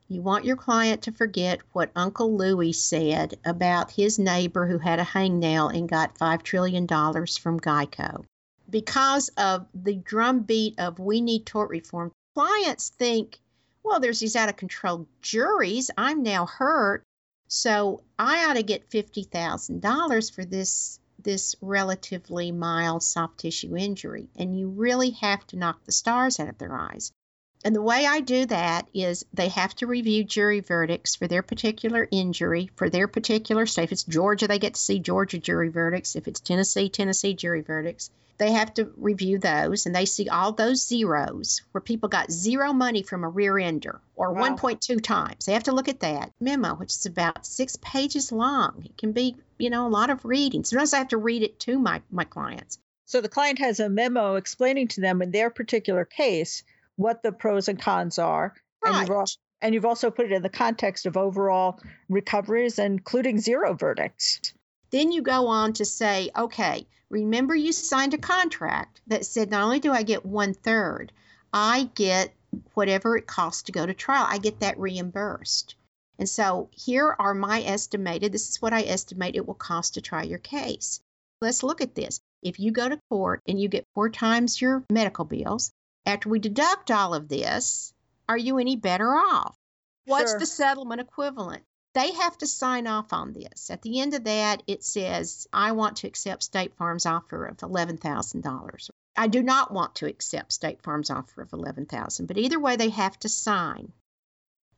You 0.08 0.22
want 0.22 0.46
your 0.46 0.56
client 0.56 1.02
to 1.02 1.12
forget 1.12 1.60
what 1.72 1.92
Uncle 1.94 2.36
Louis 2.36 2.72
said 2.72 3.38
about 3.44 3.90
his 3.90 4.18
neighbor 4.18 4.66
who 4.66 4.78
had 4.78 4.98
a 4.98 5.04
hangnail 5.04 5.76
and 5.76 5.88
got 5.88 6.18
$5 6.18 6.42
trillion 6.42 6.86
from 6.86 7.60
Geico. 7.60 8.24
Because 8.70 9.28
of 9.36 9.66
the 9.74 9.94
drumbeat 9.94 10.80
of 10.80 10.98
we 10.98 11.20
need 11.20 11.44
tort 11.44 11.68
reform, 11.68 12.12
clients 12.34 12.88
think 12.88 13.38
well, 13.82 14.00
there's 14.00 14.20
these 14.20 14.36
out 14.36 14.48
of 14.48 14.56
control 14.56 15.06
juries. 15.22 15.90
I'm 15.96 16.22
now 16.22 16.46
hurt. 16.46 17.02
So 17.48 18.02
I 18.18 18.46
ought 18.46 18.54
to 18.54 18.62
get 18.62 18.90
$50,000 18.90 20.32
for 20.32 20.44
this 20.44 20.98
this 21.22 21.54
relatively 21.60 22.50
mild 22.50 23.02
soft 23.02 23.40
tissue 23.40 23.76
injury. 23.76 24.28
And 24.36 24.58
you 24.58 24.68
really 24.68 25.10
have 25.10 25.46
to 25.48 25.56
knock 25.56 25.84
the 25.84 25.92
stars 25.92 26.40
out 26.40 26.48
of 26.48 26.56
their 26.56 26.74
eyes. 26.74 27.12
And 27.62 27.76
the 27.76 27.82
way 27.82 28.06
I 28.06 28.20
do 28.20 28.46
that 28.46 28.88
is 28.94 29.26
they 29.34 29.48
have 29.48 29.74
to 29.76 29.86
review 29.86 30.24
jury 30.24 30.60
verdicts 30.60 31.14
for 31.14 31.26
their 31.26 31.42
particular 31.42 32.08
injury, 32.10 32.70
for 32.74 32.88
their 32.88 33.06
particular 33.06 33.66
state. 33.66 33.84
If 33.84 33.92
it's 33.92 34.02
Georgia, 34.04 34.48
they 34.48 34.58
get 34.58 34.74
to 34.74 34.80
see 34.80 34.98
Georgia 34.98 35.38
jury 35.38 35.68
verdicts. 35.68 36.16
If 36.16 36.26
it's 36.26 36.40
Tennessee, 36.40 36.88
Tennessee 36.88 37.34
jury 37.34 37.60
verdicts. 37.60 38.10
They 38.38 38.52
have 38.52 38.72
to 38.74 38.90
review 38.96 39.38
those 39.38 39.84
and 39.84 39.94
they 39.94 40.06
see 40.06 40.30
all 40.30 40.52
those 40.52 40.86
zeros 40.86 41.60
where 41.72 41.82
people 41.82 42.08
got 42.08 42.32
zero 42.32 42.72
money 42.72 43.02
from 43.02 43.22
a 43.22 43.28
rear 43.28 43.58
ender 43.58 44.00
or 44.16 44.32
wow. 44.32 44.56
1.2 44.56 45.02
times. 45.02 45.44
They 45.44 45.52
have 45.52 45.64
to 45.64 45.72
look 45.72 45.88
at 45.88 46.00
that 46.00 46.32
memo, 46.40 46.74
which 46.74 46.94
is 46.94 47.04
about 47.04 47.44
six 47.44 47.76
pages 47.76 48.32
long. 48.32 48.84
It 48.86 48.96
can 48.96 49.12
be, 49.12 49.36
you 49.58 49.68
know, 49.68 49.86
a 49.86 49.88
lot 49.88 50.08
of 50.08 50.24
reading. 50.24 50.64
Sometimes 50.64 50.94
I 50.94 50.98
have 50.98 51.08
to 51.08 51.18
read 51.18 51.42
it 51.42 51.60
to 51.60 51.78
my, 51.78 52.00
my 52.10 52.24
clients. 52.24 52.78
So 53.04 53.20
the 53.20 53.28
client 53.28 53.58
has 53.58 53.78
a 53.78 53.90
memo 53.90 54.36
explaining 54.36 54.88
to 54.88 55.02
them 55.02 55.20
in 55.20 55.32
their 55.32 55.50
particular 55.50 56.06
case 56.06 56.62
what 57.00 57.22
the 57.22 57.32
pros 57.32 57.68
and 57.68 57.80
cons 57.80 58.18
are. 58.18 58.54
Right. 58.84 58.92
And 58.92 59.08
you've, 59.08 59.16
also, 59.16 59.36
and 59.62 59.74
you've 59.74 59.86
also 59.86 60.10
put 60.10 60.26
it 60.26 60.32
in 60.32 60.42
the 60.42 60.50
context 60.50 61.06
of 61.06 61.16
overall 61.16 61.80
recoveries, 62.10 62.78
including 62.78 63.40
zero 63.40 63.74
verdicts. 63.74 64.52
Then 64.90 65.10
you 65.10 65.22
go 65.22 65.46
on 65.46 65.72
to 65.74 65.84
say, 65.84 66.30
okay, 66.36 66.86
remember 67.08 67.54
you 67.54 67.72
signed 67.72 68.12
a 68.12 68.18
contract 68.18 69.00
that 69.06 69.24
said 69.24 69.50
not 69.50 69.62
only 69.62 69.80
do 69.80 69.92
I 69.92 70.02
get 70.02 70.26
one 70.26 70.52
third, 70.52 71.12
I 71.52 71.90
get 71.94 72.34
whatever 72.74 73.16
it 73.16 73.26
costs 73.26 73.62
to 73.62 73.72
go 73.72 73.86
to 73.86 73.94
trial, 73.94 74.26
I 74.28 74.38
get 74.38 74.60
that 74.60 74.78
reimbursed. 74.78 75.76
And 76.18 76.28
so 76.28 76.68
here 76.72 77.16
are 77.18 77.32
my 77.32 77.62
estimated, 77.62 78.32
this 78.32 78.50
is 78.50 78.60
what 78.60 78.74
I 78.74 78.82
estimate 78.82 79.36
it 79.36 79.46
will 79.46 79.54
cost 79.54 79.94
to 79.94 80.02
try 80.02 80.24
your 80.24 80.38
case. 80.38 81.00
Let's 81.40 81.62
look 81.62 81.80
at 81.80 81.94
this. 81.94 82.20
If 82.42 82.60
you 82.60 82.72
go 82.72 82.88
to 82.88 83.00
court 83.08 83.40
and 83.48 83.58
you 83.58 83.68
get 83.68 83.86
four 83.94 84.10
times 84.10 84.60
your 84.60 84.84
medical 84.90 85.24
bills, 85.24 85.70
after 86.10 86.28
we 86.28 86.38
deduct 86.38 86.90
all 86.90 87.14
of 87.14 87.28
this, 87.28 87.92
are 88.28 88.36
you 88.36 88.58
any 88.58 88.76
better 88.76 89.08
off? 89.08 89.56
What's 90.06 90.32
sure. 90.32 90.40
the 90.40 90.46
settlement 90.46 91.00
equivalent? 91.00 91.62
They 91.94 92.12
have 92.12 92.38
to 92.38 92.46
sign 92.46 92.86
off 92.86 93.12
on 93.12 93.32
this. 93.32 93.70
At 93.70 93.82
the 93.82 94.00
end 94.00 94.14
of 94.14 94.24
that, 94.24 94.62
it 94.66 94.84
says, 94.84 95.48
I 95.52 95.72
want 95.72 95.98
to 95.98 96.06
accept 96.06 96.42
State 96.42 96.74
Farm's 96.76 97.06
offer 97.06 97.46
of 97.46 97.56
$11,000. 97.58 98.90
I 99.16 99.26
do 99.26 99.42
not 99.42 99.72
want 99.72 99.96
to 99.96 100.06
accept 100.06 100.52
State 100.52 100.82
Farm's 100.82 101.10
offer 101.10 101.42
of 101.42 101.52
11,000, 101.52 102.26
but 102.26 102.38
either 102.38 102.60
way, 102.60 102.76
they 102.76 102.90
have 102.90 103.18
to 103.20 103.28
sign. 103.28 103.92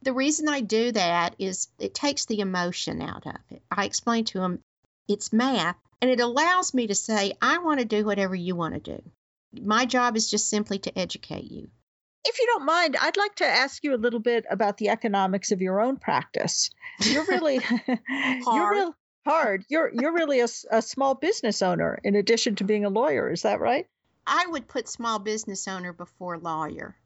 The 0.02 0.14
reason 0.14 0.48
I 0.48 0.60
do 0.60 0.92
that 0.92 1.36
is 1.38 1.68
it 1.78 1.94
takes 1.94 2.24
the 2.24 2.40
emotion 2.40 3.02
out 3.02 3.26
of 3.26 3.40
it. 3.50 3.62
I 3.70 3.84
explain 3.84 4.24
to 4.26 4.40
them 4.40 4.60
it's 5.06 5.32
math, 5.32 5.76
and 6.00 6.10
it 6.10 6.20
allows 6.20 6.74
me 6.74 6.86
to 6.86 6.94
say, 6.94 7.34
I 7.40 7.58
want 7.58 7.80
to 7.80 7.86
do 7.86 8.04
whatever 8.04 8.34
you 8.34 8.56
want 8.56 8.74
to 8.74 8.80
do. 8.80 9.02
My 9.60 9.84
job 9.84 10.16
is 10.16 10.30
just 10.30 10.48
simply 10.48 10.78
to 10.80 10.98
educate 10.98 11.50
you. 11.50 11.68
If 12.24 12.38
you 12.38 12.46
don't 12.46 12.64
mind, 12.64 12.96
I'd 13.00 13.16
like 13.16 13.34
to 13.36 13.46
ask 13.46 13.82
you 13.82 13.94
a 13.94 13.96
little 13.96 14.20
bit 14.20 14.44
about 14.48 14.78
the 14.78 14.90
economics 14.90 15.50
of 15.50 15.60
your 15.60 15.80
own 15.80 15.96
practice. 15.96 16.70
You're 17.00 17.26
really 17.26 17.60
you're 17.88 18.70
real 18.70 18.94
hard. 19.26 19.64
You're 19.68 19.90
you're 19.92 20.12
really 20.12 20.40
a, 20.40 20.48
a 20.70 20.82
small 20.82 21.14
business 21.14 21.62
owner 21.62 21.98
in 22.04 22.14
addition 22.14 22.56
to 22.56 22.64
being 22.64 22.84
a 22.84 22.90
lawyer. 22.90 23.30
Is 23.30 23.42
that 23.42 23.60
right? 23.60 23.86
I 24.26 24.46
would 24.46 24.68
put 24.68 24.88
small 24.88 25.18
business 25.18 25.66
owner 25.66 25.92
before 25.92 26.38
lawyer. 26.38 26.96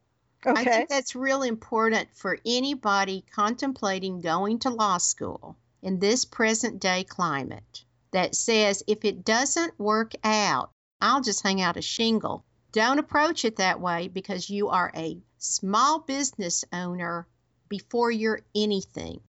Okay. 0.44 0.60
I 0.60 0.64
think 0.64 0.88
that's 0.88 1.16
real 1.16 1.42
important 1.42 2.08
for 2.14 2.38
anybody 2.44 3.24
contemplating 3.34 4.20
going 4.20 4.60
to 4.60 4.70
law 4.70 4.98
school 4.98 5.56
in 5.82 5.98
this 5.98 6.24
present 6.24 6.78
day 6.78 7.04
climate 7.04 7.84
that 8.12 8.34
says 8.34 8.82
if 8.86 9.04
it 9.04 9.24
doesn't 9.24 9.78
work 9.78 10.12
out, 10.22 10.70
I'll 11.06 11.22
just 11.22 11.42
hang 11.42 11.60
out 11.60 11.76
a 11.76 11.82
shingle 11.82 12.44
don't 12.76 12.98
approach 12.98 13.46
it 13.46 13.56
that 13.56 13.80
way 13.80 14.08
because 14.08 14.50
you 14.50 14.68
are 14.68 14.92
a 14.94 15.16
small 15.38 16.00
business 16.00 16.62
owner 16.74 17.26
before 17.70 18.10
you're 18.10 18.42
anything. 18.54 19.20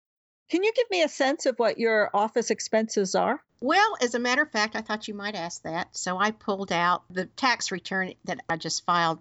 Can 0.49 0.65
you 0.65 0.73
give 0.75 0.89
me 0.91 1.01
a 1.01 1.07
sense 1.07 1.45
of 1.45 1.57
what 1.57 1.77
your 1.77 2.09
office 2.13 2.51
expenses 2.51 3.15
are? 3.15 3.41
Well, 3.61 3.95
as 4.01 4.15
a 4.15 4.19
matter 4.19 4.41
of 4.41 4.51
fact, 4.51 4.75
I 4.75 4.81
thought 4.81 5.07
you 5.07 5.13
might 5.13 5.35
ask 5.35 5.61
that. 5.63 5.95
So 5.95 6.17
I 6.17 6.31
pulled 6.31 6.73
out 6.73 7.03
the 7.09 7.25
tax 7.25 7.71
return 7.71 8.15
that 8.25 8.41
I 8.49 8.57
just 8.57 8.85
filed. 8.85 9.19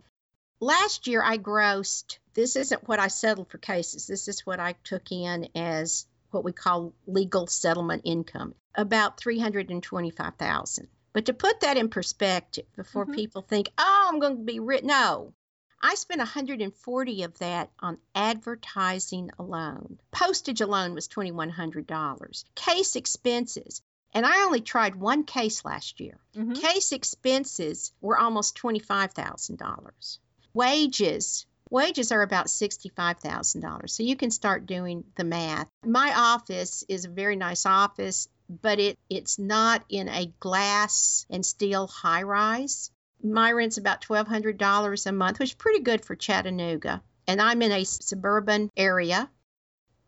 Last 0.59 1.07
year, 1.07 1.23
I 1.23 1.38
grossed, 1.38 2.19
this 2.35 2.57
isn't 2.57 2.88
what 2.88 2.99
I 2.99 3.07
settled 3.07 3.49
for 3.49 3.59
cases, 3.59 4.09
this 4.09 4.27
is 4.27 4.45
what 4.45 4.59
I 4.59 4.73
took 4.83 5.12
in 5.12 5.51
as 5.55 6.05
what 6.33 6.42
we 6.42 6.51
call 6.51 6.95
legal 7.07 7.47
settlement 7.47 8.03
income, 8.05 8.57
about 8.75 9.21
325,000. 9.21 10.88
But 11.17 11.25
to 11.25 11.33
put 11.33 11.61
that 11.61 11.79
in 11.79 11.89
perspective, 11.89 12.67
before 12.77 13.07
mm-hmm. 13.07 13.15
people 13.15 13.41
think, 13.41 13.71
"Oh, 13.79 14.09
I'm 14.13 14.19
going 14.19 14.37
to 14.37 14.43
be 14.43 14.61
rich," 14.61 14.85
no, 14.85 15.33
I 15.81 15.95
spent 15.95 16.19
140 16.19 17.23
of 17.23 17.39
that 17.39 17.71
on 17.81 17.97
advertising 18.15 19.31
alone. 19.39 19.99
Postage 20.11 20.61
alone 20.61 20.93
was 20.93 21.09
$2,100. 21.09 22.45
Case 22.55 22.97
expenses, 22.97 23.81
and 24.13 24.27
I 24.27 24.45
only 24.45 24.61
tried 24.61 24.95
one 24.95 25.25
case 25.25 25.65
last 25.65 26.01
year. 26.01 26.21
Mm-hmm. 26.37 26.53
Case 26.53 26.93
expenses 26.93 27.95
were 28.03 28.19
almost 28.19 28.59
$25,000. 28.59 30.19
Wages 30.53 31.47
Wages 31.71 32.13
are 32.13 32.23
about 32.23 32.47
$65,000. 32.47 33.91
So 33.91 34.03
you 34.05 34.17
can 34.17 34.31
start 34.31 34.67
doing 34.67 35.05
the 35.17 35.25
math. 35.25 35.67
My 35.85 36.13
office 36.15 36.85
is 36.89 37.05
a 37.05 37.09
very 37.09 37.35
nice 37.35 37.67
office, 37.67 38.29
but 38.49 38.79
it, 38.79 38.99
it's 39.09 39.39
not 39.39 39.85
in 39.89 40.09
a 40.09 40.33
glass 40.41 41.27
and 41.31 41.45
steel 41.45 41.87
high 41.87 42.23
rise. 42.23 42.91
My 43.23 43.53
rent's 43.53 43.79
about 43.79 44.03
$1,200 44.03 45.07
a 45.07 45.13
month, 45.13 45.39
which 45.39 45.51
is 45.51 45.55
pretty 45.55 45.81
good 45.81 46.05
for 46.05 46.15
Chattanooga. 46.15 47.03
And 47.27 47.41
I'm 47.41 47.63
in 47.63 47.73
a 47.73 47.85
suburban 47.85 48.71
area. 48.77 49.29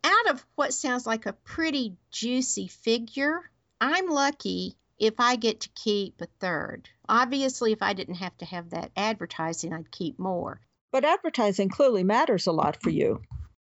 Out 0.04 0.30
of 0.30 0.46
what 0.54 0.72
sounds 0.72 1.06
like 1.06 1.26
a 1.26 1.32
pretty 1.32 1.96
juicy 2.10 2.68
figure, 2.68 3.40
I'm 3.80 4.08
lucky 4.08 4.76
if 4.98 5.14
I 5.18 5.36
get 5.36 5.60
to 5.60 5.68
keep 5.70 6.20
a 6.20 6.26
third. 6.40 6.88
Obviously, 7.08 7.72
if 7.72 7.82
I 7.82 7.92
didn't 7.92 8.16
have 8.16 8.36
to 8.38 8.44
have 8.44 8.70
that 8.70 8.92
advertising, 8.96 9.72
I'd 9.72 9.90
keep 9.90 10.18
more. 10.18 10.60
But 10.92 11.04
advertising 11.04 11.68
clearly 11.68 12.04
matters 12.04 12.46
a 12.46 12.52
lot 12.52 12.80
for 12.80 12.90
you. 12.90 13.22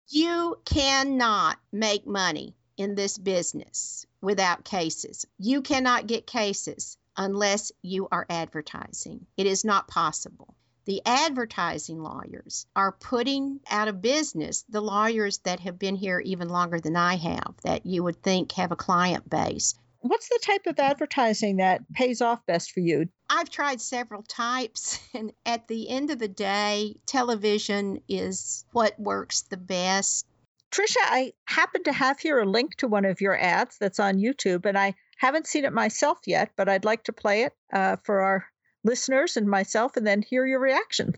You 0.10 0.60
cannot 0.66 1.58
make 1.72 2.06
money 2.08 2.56
in 2.78 2.96
this 2.96 3.18
business 3.18 4.06
without 4.22 4.64
cases. 4.64 5.26
You 5.38 5.62
cannot 5.62 6.08
get 6.08 6.26
cases 6.28 6.98
unless 7.18 7.72
you 7.82 8.08
are 8.12 8.26
advertising. 8.30 9.26
It 9.36 9.48
is 9.48 9.66
not 9.66 9.88
possible. 9.88 10.54
The 10.86 11.02
advertising 11.06 12.02
lawyers 12.02 12.66
are 12.74 12.94
putting 12.94 13.60
out 13.70 13.90
of 13.90 14.02
business 14.02 14.64
the 14.70 14.80
lawyers 14.80 15.40
that 15.40 15.60
have 15.60 15.78
been 15.78 15.96
here 15.96 16.20
even 16.20 16.48
longer 16.48 16.80
than 16.80 16.96
I 16.96 17.18
have, 17.18 17.56
that 17.64 17.86
you 17.86 18.04
would 18.04 18.24
think 18.24 18.54
have 18.54 18.72
a 18.72 18.78
client 18.78 19.30
base. 19.30 19.76
What's 20.00 20.30
the 20.30 20.40
type 20.42 20.66
of 20.68 20.80
advertising 20.80 21.58
that 21.58 21.82
pays 21.92 22.22
off 22.22 22.46
best 22.46 22.72
for 22.72 22.80
you? 22.80 23.10
I've 23.30 23.50
tried 23.50 23.82
several 23.82 24.24
types, 24.24 25.00
and 25.14 25.34
at 25.46 25.68
the 25.68 25.90
end 25.90 26.12
of 26.12 26.20
the 26.20 26.30
day, 26.30 26.96
television 27.06 28.02
is 28.08 28.64
what 28.72 28.98
works 28.98 29.42
the 29.42 29.58
best. 29.58 30.26
Tricia, 30.72 30.98
I 31.02 31.34
happen 31.46 31.84
to 31.84 31.94
have 31.94 32.20
here 32.20 32.40
a 32.40 32.46
link 32.46 32.76
to 32.78 32.88
one 32.88 33.06
of 33.06 33.22
your 33.22 33.38
ads 33.38 33.78
that's 33.78 34.00
on 34.00 34.18
YouTube, 34.18 34.66
and 34.66 34.78
I 34.78 34.96
haven't 35.18 35.48
seen 35.48 35.66
it 35.66 35.74
myself 35.74 36.20
yet, 36.26 36.52
but 36.56 36.70
I'd 36.70 36.86
like 36.86 37.06
to 37.06 37.14
play 37.14 37.44
it 37.44 37.54
uh, 37.74 37.96
for 38.04 38.22
our 38.22 38.46
listeners 38.84 39.38
and 39.38 39.48
myself 39.50 39.98
and 39.98 40.06
then 40.06 40.22
hear 40.22 40.46
your 40.46 40.60
reaction. 40.60 41.16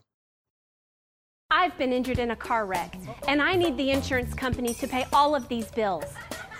I've 1.51 1.75
been 1.79 1.91
injured 1.91 2.19
in 2.19 2.29
a 2.29 2.35
car 2.35 2.65
wreck, 2.65 2.95
and 3.27 3.41
I 3.41 3.55
need 3.55 3.75
the 3.75 3.89
insurance 3.89 4.35
company 4.35 4.73
to 4.75 4.87
pay 4.87 5.05
all 5.11 5.33
of 5.33 5.47
these 5.47 5.65
bills. 5.71 6.05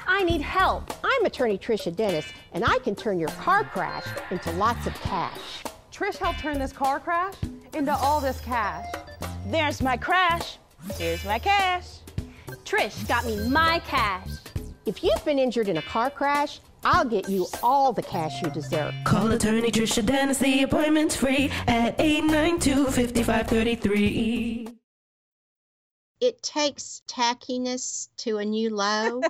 I 0.08 0.24
need 0.24 0.42
help. 0.42 0.92
I'm 1.04 1.26
attorney 1.26 1.60
Trisha 1.60 1.96
Dennis, 1.96 2.26
and 2.54 2.66
I 2.66 2.80
can 2.80 2.96
turn 2.96 3.20
your 3.20 3.30
car 3.30 3.64
crash 3.64 4.06
into 4.32 4.52
lots 4.54 4.88
of 4.88 4.96
cash. 4.96 5.64
Trish 5.92 6.18
helped 6.18 6.40
turn 6.40 6.58
this 6.58 6.74
car 6.74 7.00
crash 7.00 7.36
into 7.76 7.94
all 7.94 8.20
this 8.20 8.42
cash. 8.42 8.86
There's 9.46 9.82
my 9.82 9.96
crash. 9.96 10.58
Here's 10.98 11.24
my 11.24 11.38
cash. 11.38 11.86
Trish 12.66 13.08
got 13.08 13.26
me 13.26 13.48
my 13.48 13.80
cash. 13.80 14.30
If 14.86 15.04
you've 15.04 15.24
been 15.24 15.38
injured 15.38 15.68
in 15.68 15.78
a 15.78 15.82
car 15.82 16.10
crash, 16.10 16.60
I'll 16.84 17.06
get 17.06 17.30
you 17.30 17.48
all 17.62 17.94
the 17.94 18.02
cash 18.02 18.42
you 18.42 18.50
deserve. 18.50 18.94
Call 19.04 19.32
attorney 19.32 19.72
Trisha 19.72 20.06
Dennis. 20.06 20.40
The 20.40 20.64
appointment's 20.64 21.16
free 21.16 21.52
at 21.68 22.00
892 22.00 22.86
5533. 22.86 24.70
It 26.22 26.42
takes 26.42 27.02
tackiness 27.08 28.10
to 28.18 28.38
a 28.38 28.46
new 28.46 28.76
low. 28.76 29.22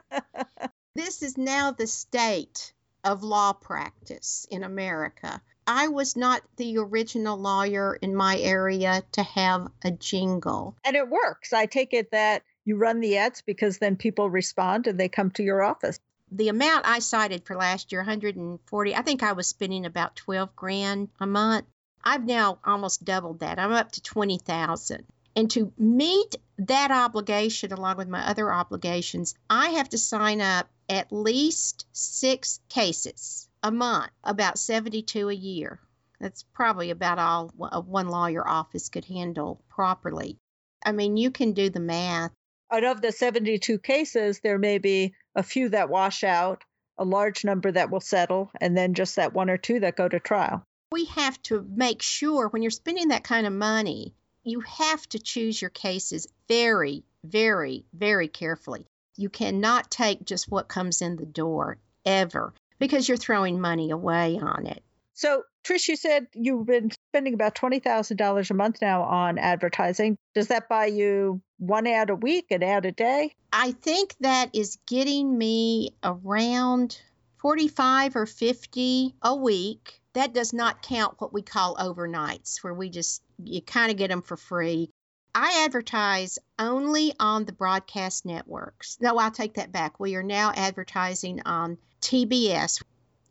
this 0.95 1.21
is 1.21 1.37
now 1.37 1.71
the 1.71 1.87
state 1.87 2.73
of 3.03 3.23
law 3.23 3.53
practice 3.53 4.47
in 4.49 4.63
America. 4.63 5.41
I 5.67 5.89
was 5.89 6.15
not 6.15 6.41
the 6.57 6.79
original 6.79 7.37
lawyer 7.37 7.95
in 7.95 8.15
my 8.15 8.39
area 8.39 9.03
to 9.11 9.23
have 9.23 9.67
a 9.83 9.91
jingle. 9.91 10.75
And 10.83 10.95
it 10.95 11.07
works. 11.07 11.53
I 11.53 11.67
take 11.67 11.93
it 11.93 12.11
that 12.11 12.43
you 12.69 12.77
run 12.77 12.99
the 12.99 13.17
ads 13.17 13.41
because 13.41 13.79
then 13.79 13.95
people 13.95 14.29
respond 14.29 14.85
and 14.85 14.99
they 14.99 15.09
come 15.09 15.31
to 15.31 15.43
your 15.43 15.63
office. 15.63 15.99
The 16.31 16.49
amount 16.49 16.87
I 16.87 16.99
cited 16.99 17.43
for 17.43 17.55
last 17.55 17.91
year, 17.91 18.01
140, 18.01 18.95
I 18.95 19.01
think 19.01 19.23
I 19.23 19.31
was 19.31 19.47
spending 19.47 19.87
about 19.87 20.15
12 20.15 20.55
grand 20.55 21.09
a 21.19 21.25
month. 21.25 21.65
I've 22.03 22.25
now 22.25 22.59
almost 22.63 23.03
doubled 23.03 23.39
that. 23.39 23.57
I'm 23.57 23.71
up 23.71 23.91
to 23.93 24.03
20,000. 24.03 25.03
And 25.35 25.49
to 25.51 25.73
meet 25.79 26.35
that 26.59 26.91
obligation 26.91 27.73
along 27.73 27.97
with 27.97 28.07
my 28.07 28.27
other 28.27 28.53
obligations, 28.53 29.33
I 29.49 29.69
have 29.69 29.89
to 29.89 29.97
sign 29.97 30.39
up 30.39 30.69
at 30.87 31.11
least 31.11 31.87
six 31.91 32.59
cases 32.69 33.49
a 33.63 33.71
month, 33.71 34.11
about 34.23 34.59
72 34.59 35.27
a 35.27 35.33
year. 35.33 35.79
That's 36.21 36.43
probably 36.53 36.91
about 36.91 37.17
all 37.17 37.47
one 37.57 38.09
lawyer 38.09 38.47
office 38.47 38.89
could 38.89 39.05
handle 39.05 39.59
properly. 39.69 40.37
I 40.85 40.91
mean, 40.91 41.17
you 41.17 41.31
can 41.31 41.53
do 41.53 41.69
the 41.71 41.79
math. 41.79 42.31
Out 42.71 42.83
of 42.83 43.01
the 43.01 43.11
72 43.11 43.79
cases, 43.79 44.39
there 44.39 44.59
may 44.59 44.77
be 44.77 45.13
a 45.35 45.43
few 45.43 45.69
that 45.69 45.89
wash 45.89 46.23
out, 46.23 46.63
a 46.97 47.03
large 47.03 47.43
number 47.43 47.71
that 47.71 47.89
will 47.89 48.01
settle, 48.01 48.51
and 48.61 48.77
then 48.77 48.93
just 48.93 49.15
that 49.15 49.33
one 49.33 49.49
or 49.49 49.57
two 49.57 49.79
that 49.79 49.95
go 49.95 50.07
to 50.07 50.19
trial. 50.19 50.63
We 50.91 51.05
have 51.05 51.41
to 51.43 51.65
make 51.75 52.01
sure 52.01 52.47
when 52.47 52.61
you're 52.61 52.71
spending 52.71 53.09
that 53.09 53.23
kind 53.23 53.47
of 53.47 53.53
money 53.53 54.13
you 54.43 54.61
have 54.61 55.07
to 55.09 55.19
choose 55.19 55.61
your 55.61 55.69
cases 55.69 56.27
very, 56.47 57.03
very, 57.23 57.85
very 57.93 58.27
carefully. 58.27 58.85
You 59.17 59.29
cannot 59.29 59.91
take 59.91 60.25
just 60.25 60.49
what 60.49 60.67
comes 60.67 61.01
in 61.01 61.17
the 61.17 61.25
door 61.25 61.77
ever 62.05 62.53
because 62.79 63.07
you're 63.07 63.17
throwing 63.17 63.59
money 63.59 63.91
away 63.91 64.39
on 64.41 64.65
it. 64.65 64.81
So, 65.13 65.43
Trish, 65.65 65.89
you 65.89 65.97
said 65.97 66.27
you've 66.33 66.65
been 66.65 66.91
spending 67.11 67.33
about 67.33 67.55
$20,000 67.55 68.49
a 68.49 68.53
month 68.53 68.81
now 68.81 69.03
on 69.03 69.37
advertising. 69.37 70.15
Does 70.33 70.47
that 70.47 70.69
buy 70.69 70.85
you 70.85 71.41
one 71.59 71.87
ad 71.87 72.09
a 72.09 72.15
week, 72.15 72.51
an 72.51 72.63
ad 72.63 72.85
a 72.85 72.91
day? 72.91 73.35
I 73.53 73.73
think 73.73 74.15
that 74.21 74.49
is 74.55 74.77
getting 74.87 75.37
me 75.37 75.93
around 76.03 76.99
45 77.37 78.15
or 78.15 78.25
50 78.25 79.15
a 79.21 79.35
week. 79.35 80.01
That 80.13 80.33
does 80.33 80.53
not 80.53 80.81
count 80.81 81.15
what 81.19 81.33
we 81.33 81.41
call 81.41 81.75
overnights, 81.75 82.63
where 82.63 82.73
we 82.73 82.89
just 82.89 83.21
you 83.43 83.61
kind 83.61 83.91
of 83.91 83.97
get 83.97 84.09
them 84.09 84.21
for 84.21 84.37
free. 84.37 84.89
I 85.35 85.63
advertise 85.65 86.39
only 86.57 87.13
on 87.19 87.45
the 87.45 87.53
broadcast 87.53 88.25
networks. 88.25 88.97
No, 88.99 89.17
I'll 89.17 89.31
take 89.31 89.53
that 89.53 89.71
back. 89.71 89.99
We 89.99 90.15
are 90.15 90.23
now 90.23 90.51
advertising 90.55 91.41
on 91.45 91.77
TBS, 92.01 92.81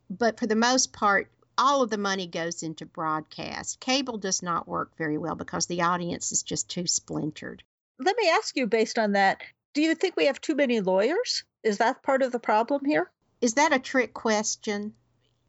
but 0.08 0.38
for 0.38 0.46
the 0.46 0.54
most 0.54 0.92
part, 0.92 1.30
all 1.58 1.82
of 1.82 1.90
the 1.90 1.98
money 1.98 2.28
goes 2.28 2.62
into 2.62 2.86
broadcast. 2.86 3.80
Cable 3.80 4.16
does 4.16 4.42
not 4.42 4.68
work 4.68 4.96
very 4.96 5.18
well 5.18 5.34
because 5.34 5.66
the 5.66 5.82
audience 5.82 6.30
is 6.30 6.44
just 6.44 6.68
too 6.68 6.86
splintered. 6.86 7.64
Let 7.98 8.16
me 8.16 8.28
ask 8.30 8.56
you, 8.56 8.66
based 8.66 8.98
on 8.98 9.12
that, 9.12 9.42
do 9.74 9.82
you 9.82 9.94
think 9.94 10.16
we 10.16 10.26
have 10.26 10.40
too 10.40 10.54
many 10.54 10.80
lawyers? 10.80 11.44
Is 11.62 11.78
that 11.78 12.02
part 12.02 12.22
of 12.22 12.32
the 12.32 12.38
problem 12.38 12.84
here? 12.84 13.10
Is 13.40 13.54
that 13.54 13.72
a 13.72 13.78
trick 13.78 14.14
question? 14.14 14.94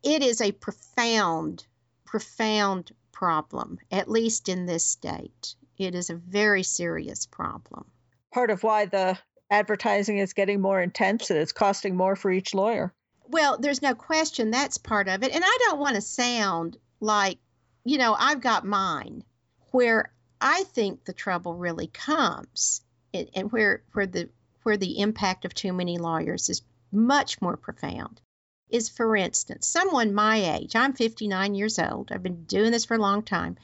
It 0.04 0.24
is 0.24 0.42
a 0.42 0.52
profound, 0.52 1.66
profound 2.06 2.92
problem, 3.12 3.80
at 3.92 4.10
least 4.10 4.50
in 4.50 4.66
this 4.66 4.86
state. 4.86 5.56
It 5.78 5.96
is 5.96 6.10
a 6.10 6.16
very 6.16 6.64
serious 6.64 7.26
problem. 7.26 7.86
Part 8.34 8.50
of 8.50 8.64
why 8.64 8.86
the 8.86 9.18
advertising 9.52 10.18
is 10.18 10.34
getting 10.34 10.62
more 10.62 10.82
intense 10.82 11.30
and 11.30 11.40
it's 11.40 11.52
costing 11.52 11.96
more 11.96 12.16
for 12.16 12.32
each 12.32 12.54
lawyer. 12.54 12.94
Well, 13.28 13.58
there's 13.60 13.82
no 13.82 13.94
question 13.94 14.52
that's 14.52 14.78
part 14.78 15.08
of 15.08 15.24
it. 15.24 15.32
And 15.34 15.44
I 15.46 15.58
don't 15.62 15.80
want 15.80 15.96
to 15.96 16.02
sound 16.02 16.78
like, 17.00 17.38
you 17.84 17.98
know, 17.98 18.16
I've 18.18 18.42
got 18.42 18.66
mine. 18.66 19.24
Where 19.72 20.12
I 20.42 20.64
think 20.64 21.06
the 21.06 21.14
trouble 21.14 21.54
really 21.56 21.88
comes 21.88 22.82
and, 23.14 23.52
where 23.52 23.84
where 23.94 24.06
the 24.06 24.30
where 24.64 24.78
the 24.78 25.00
impact 25.00 25.46
of 25.46 25.54
too 25.54 25.74
many 25.74 25.98
lawyers 25.98 26.50
is 26.50 26.62
much 26.92 27.42
more 27.42 27.58
profound 27.58 28.22
is, 28.70 28.90
for 28.90 29.16
instance, 29.16 29.68
someone 29.68 30.14
my 30.14 30.58
age, 30.58 30.76
I'm 30.76 30.94
59 30.94 31.56
years 31.56 31.80
old, 31.80 32.12
I've 32.12 32.24
been 32.24 32.44
doing 32.44 32.72
this 32.72 32.86
for 32.86 32.96
a 32.96 33.02
long 33.02 33.24
time. 33.24 33.58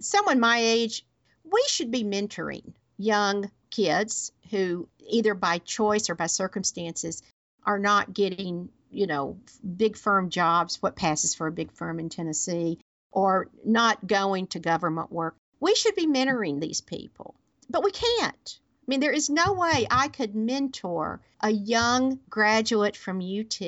Someone 0.00 0.38
my 0.38 0.58
age, 0.58 1.06
we 1.44 1.64
should 1.68 1.90
be 1.90 2.04
mentoring 2.04 2.74
young 2.98 3.50
kids 3.70 4.32
who, 4.50 4.88
either 5.08 5.34
by 5.34 5.58
choice 5.58 6.10
or 6.10 6.14
by 6.14 6.26
circumstances, 6.26 7.22
are 7.64 7.78
not 7.78 8.12
getting, 8.12 8.68
you 8.90 9.06
know, 9.06 9.38
big 9.76 9.96
firm 9.96 10.28
jobs, 10.28 10.82
what 10.82 10.96
passes 10.96 11.34
for 11.34 11.46
a 11.46 11.52
big 11.52 11.72
firm 11.72 11.98
in 11.98 12.08
Tennessee, 12.08 12.78
or 13.10 13.48
not 13.64 14.06
going 14.06 14.46
to 14.48 14.60
government 14.60 15.10
work. 15.10 15.36
We 15.60 15.74
should 15.74 15.94
be 15.94 16.06
mentoring 16.06 16.58
these 16.58 16.80
people, 16.80 17.34
but 17.68 17.84
we 17.84 17.92
can't. 17.92 18.58
I 18.58 18.84
mean, 18.86 19.00
there 19.00 19.12
is 19.12 19.28
no 19.28 19.52
way 19.52 19.86
I 19.90 20.08
could 20.08 20.34
mentor 20.34 21.20
a 21.40 21.50
young 21.50 22.18
graduate 22.28 22.96
from 22.96 23.20
UT 23.20 23.60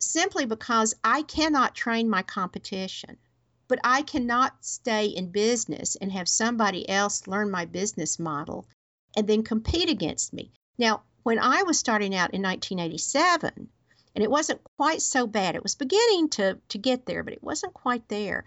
simply 0.00 0.44
because 0.44 0.94
I 1.04 1.22
cannot 1.22 1.74
train 1.74 2.10
my 2.10 2.22
competition. 2.22 3.16
But 3.68 3.78
I 3.84 4.02
cannot 4.02 4.64
stay 4.64 5.06
in 5.06 5.30
business 5.30 5.94
and 5.94 6.10
have 6.10 6.28
somebody 6.28 6.88
else 6.88 7.28
learn 7.28 7.50
my 7.50 7.64
business 7.64 8.18
model 8.18 8.66
and 9.16 9.28
then 9.28 9.44
compete 9.44 9.88
against 9.88 10.32
me. 10.32 10.50
Now, 10.78 11.02
when 11.22 11.38
I 11.38 11.62
was 11.62 11.78
starting 11.78 12.14
out 12.14 12.34
in 12.34 12.42
1987, 12.42 13.68
and 14.14 14.24
it 14.24 14.30
wasn't 14.30 14.64
quite 14.76 15.02
so 15.02 15.26
bad, 15.26 15.54
it 15.54 15.62
was 15.62 15.76
beginning 15.76 16.30
to, 16.30 16.58
to 16.70 16.78
get 16.78 17.06
there, 17.06 17.22
but 17.22 17.34
it 17.34 17.42
wasn't 17.42 17.74
quite 17.74 18.08
there. 18.08 18.44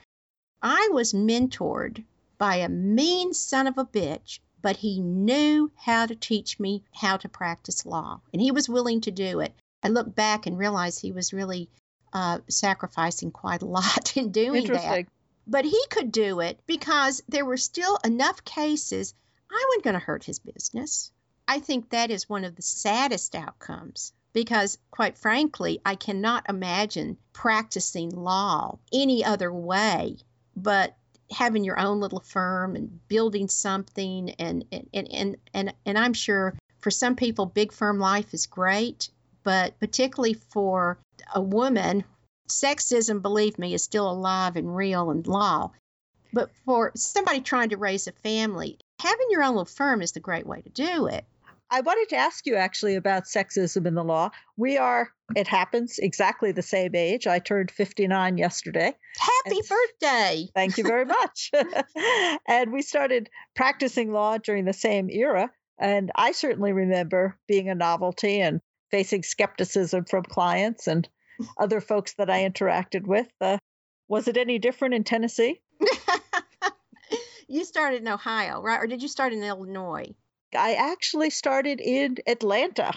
I 0.62 0.90
was 0.92 1.14
mentored 1.14 2.04
by 2.44 2.58
a 2.58 2.68
mean 2.68 3.34
son 3.34 3.68
of 3.68 3.78
a 3.78 3.86
bitch, 3.86 4.42
but 4.62 4.76
he 4.76 5.00
knew 5.00 5.72
how 5.78 6.06
to 6.06 6.14
teach 6.14 6.60
me 6.60 6.84
how 6.94 7.16
to 7.16 7.30
practice 7.30 7.86
law, 7.86 8.20
and 8.34 8.42
he 8.42 8.52
was 8.52 8.68
willing 8.68 9.00
to 9.00 9.12
do 9.12 9.40
it. 9.40 9.54
I 9.82 9.88
look 9.88 10.14
back 10.14 10.46
and 10.46 10.58
realize 10.58 11.00
he 11.00 11.14
was 11.14 11.32
really 11.32 11.70
uh, 12.12 12.40
sacrificing 12.50 13.32
quite 13.32 13.62
a 13.62 13.66
lot 13.80 14.18
in 14.18 14.34
doing 14.34 14.68
that. 14.68 15.06
But 15.48 15.64
he 15.64 15.82
could 15.90 16.12
do 16.12 16.42
it 16.42 16.60
because 16.66 17.24
there 17.30 17.46
were 17.46 17.56
still 17.56 17.98
enough 18.04 18.44
cases. 18.44 19.14
I 19.50 19.66
wasn't 19.70 19.86
going 19.86 19.94
to 19.94 20.06
hurt 20.06 20.26
his 20.26 20.40
business. 20.40 21.14
I 21.48 21.60
think 21.60 21.92
that 21.92 22.12
is 22.12 22.28
one 22.28 22.44
of 22.44 22.58
the 22.58 22.62
saddest 22.62 23.36
outcomes 23.36 24.12
because, 24.34 24.78
quite 24.92 25.18
frankly, 25.18 25.80
I 25.86 25.96
cannot 25.96 26.50
imagine 26.50 27.20
practicing 27.32 28.10
law 28.10 28.80
any 28.92 29.24
other 29.24 29.54
way 29.54 30.18
but 30.56 30.96
having 31.32 31.64
your 31.64 31.80
own 31.80 32.00
little 32.00 32.20
firm 32.20 32.76
and 32.76 33.08
building 33.08 33.48
something 33.48 34.32
and 34.40 34.66
and 34.72 34.88
and 34.94 35.38
and, 35.54 35.74
and 35.86 35.98
I'm 35.98 36.14
sure 36.14 36.58
for 36.82 36.92
some 36.92 37.16
people 37.16 37.46
big 37.46 37.72
firm 37.72 38.00
life 38.00 38.34
is 38.34 38.46
great 38.46 39.10
but 39.44 39.80
particularly 39.80 40.34
for 40.34 40.98
a 41.34 41.42
woman 41.42 42.04
sexism 42.48 43.22
believe 43.22 43.58
me 43.58 43.74
is 43.74 43.84
still 43.84 44.10
alive 44.10 44.56
and 44.56 44.76
real 44.76 45.12
and 45.12 45.26
law. 45.26 45.72
But 46.32 46.52
for 46.66 46.92
somebody 46.96 47.42
trying 47.42 47.70
to 47.70 47.78
raise 47.78 48.08
a 48.08 48.12
family 48.12 48.80
having 49.00 49.28
your 49.30 49.44
own 49.44 49.56
little 49.56 49.66
firm 49.66 50.02
is 50.02 50.14
the 50.14 50.20
great 50.20 50.48
way 50.48 50.62
to 50.62 50.70
do 50.70 51.08
it 51.08 51.26
I 51.74 51.82
wanted 51.82 52.10
to 52.10 52.18
ask 52.18 52.46
you 52.46 52.54
actually 52.54 52.94
about 52.98 53.24
sexism 53.24 53.88
in 53.88 53.96
the 53.96 54.04
law. 54.04 54.30
We 54.58 54.78
are, 54.78 55.10
it 55.36 55.48
happens, 55.48 55.98
exactly 55.98 56.52
the 56.52 56.62
same 56.62 56.94
age. 56.94 57.26
I 57.26 57.40
turned 57.40 57.72
59 57.72 58.38
yesterday. 58.38 58.94
Happy 59.18 59.58
and, 59.58 59.68
birthday. 59.68 60.50
Thank 60.54 60.78
you 60.78 60.84
very 60.84 61.06
much. 61.06 61.50
and 62.48 62.72
we 62.72 62.84
started 62.84 63.28
practicing 63.56 64.14
law 64.14 64.38
during 64.38 64.66
the 64.66 64.74
same 64.74 65.10
era. 65.10 65.50
And 65.80 66.12
I 66.14 66.34
certainly 66.34 66.74
remember 66.74 67.40
being 67.48 67.70
a 67.70 67.76
novelty 67.76 68.40
and 68.40 68.62
facing 68.92 69.24
skepticism 69.24 70.06
from 70.06 70.26
clients 70.26 70.86
and 70.86 71.10
other 71.58 71.82
folks 71.82 72.14
that 72.20 72.30
I 72.30 72.48
interacted 72.48 73.08
with. 73.08 73.28
Uh, 73.42 73.58
was 74.08 74.28
it 74.28 74.38
any 74.38 74.60
different 74.60 74.94
in 74.94 75.04
Tennessee? 75.04 75.60
you 77.48 77.66
started 77.66 78.04
in 78.04 78.08
Ohio, 78.10 78.62
right? 78.62 78.80
Or 78.80 78.86
did 78.86 79.02
you 79.02 79.08
start 79.08 79.34
in 79.34 79.44
Illinois? 79.44 80.14
I 80.56 80.74
actually 80.74 81.30
started 81.30 81.82
in 81.82 82.18
Atlanta. 82.28 82.94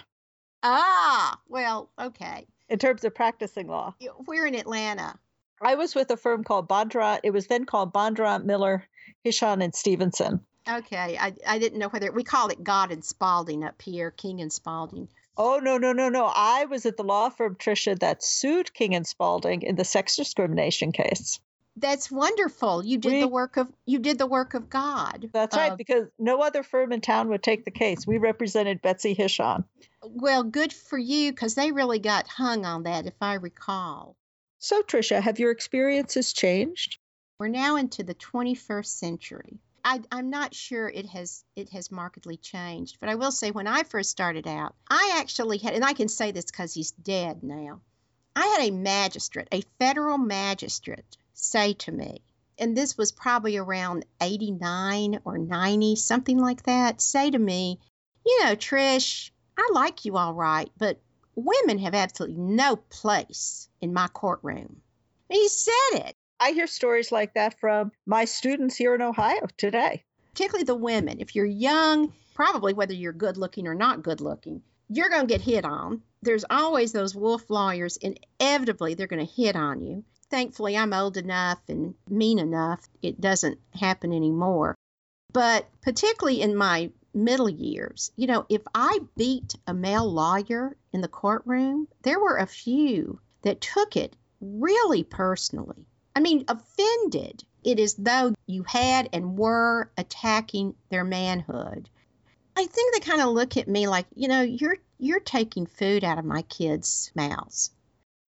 Ah, 0.63 1.39
well, 1.49 1.91
okay. 1.99 2.47
In 2.69 2.79
terms 2.79 3.05
of 3.05 3.15
practicing 3.15 3.69
law. 3.69 3.95
We're 4.27 4.47
in 4.47 4.55
Atlanta. 4.55 5.19
I 5.61 5.77
was 5.77 5.95
with 5.95 6.11
a 6.11 6.17
firm 6.17 6.45
called 6.45 6.69
Bondurant. 6.69 7.21
It 7.23 7.31
was 7.31 7.47
then 7.47 7.65
called 7.65 7.93
Bondurant 7.93 8.45
Miller, 8.45 8.85
Hishon, 9.25 9.63
and 9.63 9.75
Stevenson. 9.75 10.41
Okay. 10.69 11.17
I, 11.19 11.35
I 11.47 11.59
didn't 11.59 11.79
know 11.79 11.89
whether 11.89 12.11
we 12.11 12.25
called 12.25 12.53
it 12.53 12.65
God 12.65 12.91
and 12.91 13.05
Spalding 13.05 13.65
up 13.65 13.81
here, 13.81 14.11
King 14.11 14.41
and 14.41 14.53
Spalding. 14.53 15.09
Oh, 15.37 15.59
no, 15.59 15.79
no, 15.79 15.93
no, 15.93 16.09
no. 16.09 16.31
I 16.35 16.65
was 16.65 16.87
at 16.87 16.97
the 16.97 17.05
law 17.05 17.29
firm, 17.29 17.57
Tricia, 17.57 17.99
that 18.01 18.25
sued 18.25 18.75
King 18.75 18.95
and 18.95 19.07
Spalding 19.07 19.63
in 19.63 19.77
the 19.77 19.85
sex 19.85 20.17
discrimination 20.17 20.93
case. 20.93 21.39
That's 21.79 22.11
wonderful. 22.11 22.85
You 22.85 22.97
did 22.97 23.13
we, 23.13 23.21
the 23.21 23.29
work 23.29 23.59
of 23.59 23.69
you 23.85 23.99
did 23.99 24.19
the 24.19 24.27
work 24.27 24.55
of 24.55 24.71
God. 24.71 25.29
That's 25.33 25.57
right, 25.57 25.73
uh, 25.73 25.77
because 25.77 26.09
no 26.19 26.41
other 26.41 26.63
firm 26.63 26.93
in 26.93 27.03
town 27.03 27.29
would 27.29 27.43
take 27.43 27.65
the 27.65 27.71
case. 27.71 28.07
We 28.07 28.17
represented 28.17 28.81
Betsy 28.81 29.15
Hishon. 29.15 29.65
Well, 30.03 30.43
good 30.43 30.73
for 30.73 30.97
you, 30.97 31.33
because 31.33 31.55
they 31.55 31.73
really 31.73 31.99
got 31.99 32.29
hung 32.29 32.65
on 32.65 32.85
that, 32.85 33.07
if 33.07 33.15
I 33.21 33.35
recall. 33.35 34.17
So, 34.59 34.81
Tricia, 34.83 35.21
have 35.21 35.39
your 35.39 35.51
experiences 35.51 36.33
changed? 36.33 36.99
We're 37.39 37.49
now 37.49 37.77
into 37.77 38.03
the 38.03 38.15
21st 38.15 38.87
century. 38.87 39.59
I, 39.85 40.01
am 40.11 40.31
not 40.31 40.55
sure 40.55 40.89
it 40.89 41.07
has 41.07 41.45
it 41.55 41.69
has 41.71 41.93
markedly 41.93 42.39
changed, 42.39 42.97
but 42.99 43.09
I 43.09 43.15
will 43.15 43.31
say 43.31 43.51
when 43.51 43.69
I 43.69 43.83
first 43.85 44.11
started 44.11 44.49
out, 44.49 44.75
I 44.89 45.19
actually 45.21 45.59
had, 45.59 45.75
and 45.75 45.85
I 45.85 45.93
can 45.93 46.09
say 46.09 46.33
this 46.33 46.47
because 46.47 46.75
he's 46.75 46.91
dead 46.91 47.45
now. 47.45 47.83
I 48.35 48.47
had 48.47 48.69
a 48.69 48.73
magistrate, 48.73 49.49
a 49.53 49.63
federal 49.79 50.19
magistrate, 50.19 51.17
say 51.37 51.75
to 51.75 51.93
me, 51.93 52.23
and 52.59 52.77
this 52.77 52.97
was 52.97 53.13
probably 53.13 53.57
around 53.57 54.07
89 54.21 55.21
or 55.25 55.39
90, 55.39 55.97
something 55.97 56.39
like 56.39 56.63
that, 56.65 57.01
say 57.01 57.31
to 57.31 57.39
me, 57.39 57.79
You 58.25 58.45
know, 58.45 58.57
Trish, 58.57 59.31
I 59.57 59.69
like 59.73 60.05
you 60.05 60.17
all 60.17 60.35
right, 60.35 60.71
but 60.79 61.01
women 61.35 61.79
have 61.79 61.95
absolutely 61.95 62.39
no 62.39 62.77
place 62.77 63.69
in 63.81 63.93
my 63.93 64.09
courtroom. 64.09 64.81
He 65.29 65.49
said 65.49 65.73
it. 65.93 66.17
I 66.41 66.53
hear 66.53 66.67
stories 66.67 67.13
like 67.13 67.35
that 67.35 67.59
from 67.61 67.93
my 68.07 68.25
students 68.25 68.77
here 68.77 68.95
in 68.95 69.03
Ohio 69.03 69.47
today. 69.57 70.05
Particularly 70.33 70.65
the 70.65 70.75
women. 70.75 71.21
If 71.21 71.35
you're 71.35 71.47
young, 71.47 72.13
probably 72.35 72.75
whether 72.75 72.93
you're 72.93 73.13
good 73.13 73.37
looking 73.37 73.67
or 73.67 73.75
not 73.75 74.03
good 74.03 74.21
looking, 74.21 74.63
you're 74.89 75.09
going 75.09 75.27
to 75.27 75.33
get 75.33 75.41
hit 75.41 75.65
on. 75.65 76.03
There's 76.27 76.45
always 76.51 76.91
those 76.91 77.15
wolf 77.15 77.49
lawyers, 77.49 77.99
inevitably, 77.99 78.95
they're 78.95 79.07
going 79.07 79.25
to 79.25 79.33
hit 79.33 79.55
on 79.55 79.81
you. 79.81 80.03
Thankfully, 80.29 80.77
I'm 80.77 80.93
old 80.93 81.17
enough 81.17 81.61
and 81.69 81.95
mean 82.09 82.41
enough, 82.41 82.81
it 83.01 83.21
doesn't 83.21 83.61
happen 83.73 84.13
anymore. 84.13 84.75
But 85.33 85.69
particularly 85.83 86.43
in 86.43 86.57
my 86.57 86.91
middle 87.15 87.49
years, 87.49 88.11
you 88.17 88.27
know, 88.27 88.45
if 88.49 88.63
I 88.75 88.99
beat 89.17 89.55
a 89.69 89.73
male 89.73 90.13
lawyer 90.13 90.77
in 90.93 91.01
the 91.01 91.07
courtroom, 91.07 91.87
there 92.03 92.19
were 92.19 92.39
a 92.39 92.47
few 92.47 93.21
that 93.43 93.61
took 93.61 93.95
it 93.95 94.17
really 94.41 95.05
personally. 95.05 95.87
I 96.17 96.21
mean, 96.21 96.45
offended. 96.49 97.45
It 97.63 97.79
is 97.79 97.95
though 97.95 98.35
you 98.49 98.65
had 98.65 99.11
and 99.13 99.39
were 99.39 99.93
attacking 99.97 100.75
their 100.91 101.05
manhood. 101.05 101.89
I 102.57 102.67
think 102.67 102.95
they 102.95 103.01
kind 103.01 103.21
of 103.21 103.29
look 103.29 103.57
at 103.57 103.69
me 103.69 103.87
like, 103.87 104.07
you 104.17 104.27
know, 104.27 104.41
you're 104.41 104.79
you're 104.99 105.21
taking 105.21 105.67
food 105.67 106.05
out 106.05 106.19
of 106.19 106.25
my 106.25 106.43
kids' 106.43 107.11
mouths 107.15 107.71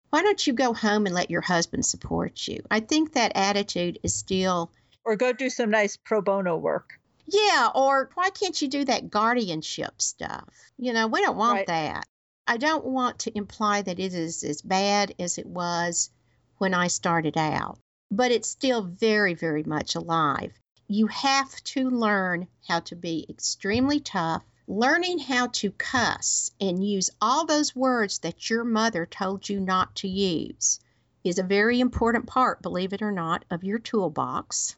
why 0.10 0.22
don't 0.22 0.48
you 0.48 0.54
go 0.54 0.74
home 0.74 1.06
and 1.06 1.14
let 1.14 1.30
your 1.30 1.42
husband 1.42 1.86
support 1.86 2.48
you? 2.48 2.64
I 2.72 2.80
think 2.80 3.14
that 3.14 3.34
attitude 3.36 4.00
is 4.04 4.16
still. 4.16 4.72
Or 5.04 5.16
go 5.16 5.34
do 5.34 5.50
some 5.50 5.70
nice 5.70 5.98
pro 5.98 6.22
bono 6.22 6.56
work. 6.56 7.00
Yeah, 7.26 7.70
or 7.76 8.10
why 8.14 8.30
can't 8.30 8.60
you 8.62 8.70
do 8.70 8.86
that 8.86 9.10
guardianship 9.10 10.02
stuff? 10.02 10.48
You 10.78 10.94
know, 10.94 11.08
we 11.08 11.22
don't 11.22 11.38
want 11.38 11.58
right. 11.58 11.68
that. 11.68 12.08
I 12.48 12.56
don't 12.56 12.86
want 12.86 13.20
to 13.20 13.38
imply 13.38 13.82
that 13.82 14.00
it 14.00 14.14
is 14.14 14.46
as 14.46 14.62
bad 14.62 15.14
as 15.20 15.38
it 15.38 15.46
was 15.46 16.10
when 16.58 16.74
I 16.74 16.88
started 16.88 17.38
out, 17.38 17.78
but 18.10 18.32
it's 18.32 18.48
still 18.48 18.82
very, 18.82 19.34
very 19.34 19.64
much 19.64 19.96
alive. 19.96 20.54
You 20.88 21.08
have 21.08 21.54
to 21.66 21.90
learn 21.90 22.48
how 22.70 22.80
to 22.80 22.96
be 22.96 23.26
extremely 23.28 24.00
tough 24.00 24.44
learning 24.68 25.20
how 25.20 25.48
to 25.48 25.72
cuss 25.72 26.52
and 26.60 26.86
use 26.86 27.10
all 27.22 27.46
those 27.46 27.76
words 27.76 28.20
that 28.20 28.50
your 28.50 28.66
mother 28.66 29.06
told 29.06 29.48
you 29.48 29.60
not 29.60 29.96
to 29.96 30.08
use 30.08 30.80
is 31.24 31.40
a 31.40 31.44
very 31.44 31.80
important 31.80 32.28
part, 32.28 32.62
believe 32.62 32.94
it 32.94 33.02
or 33.02 33.12
not, 33.12 33.46
of 33.50 33.64
your 33.64 33.80
toolbox. 33.80 34.76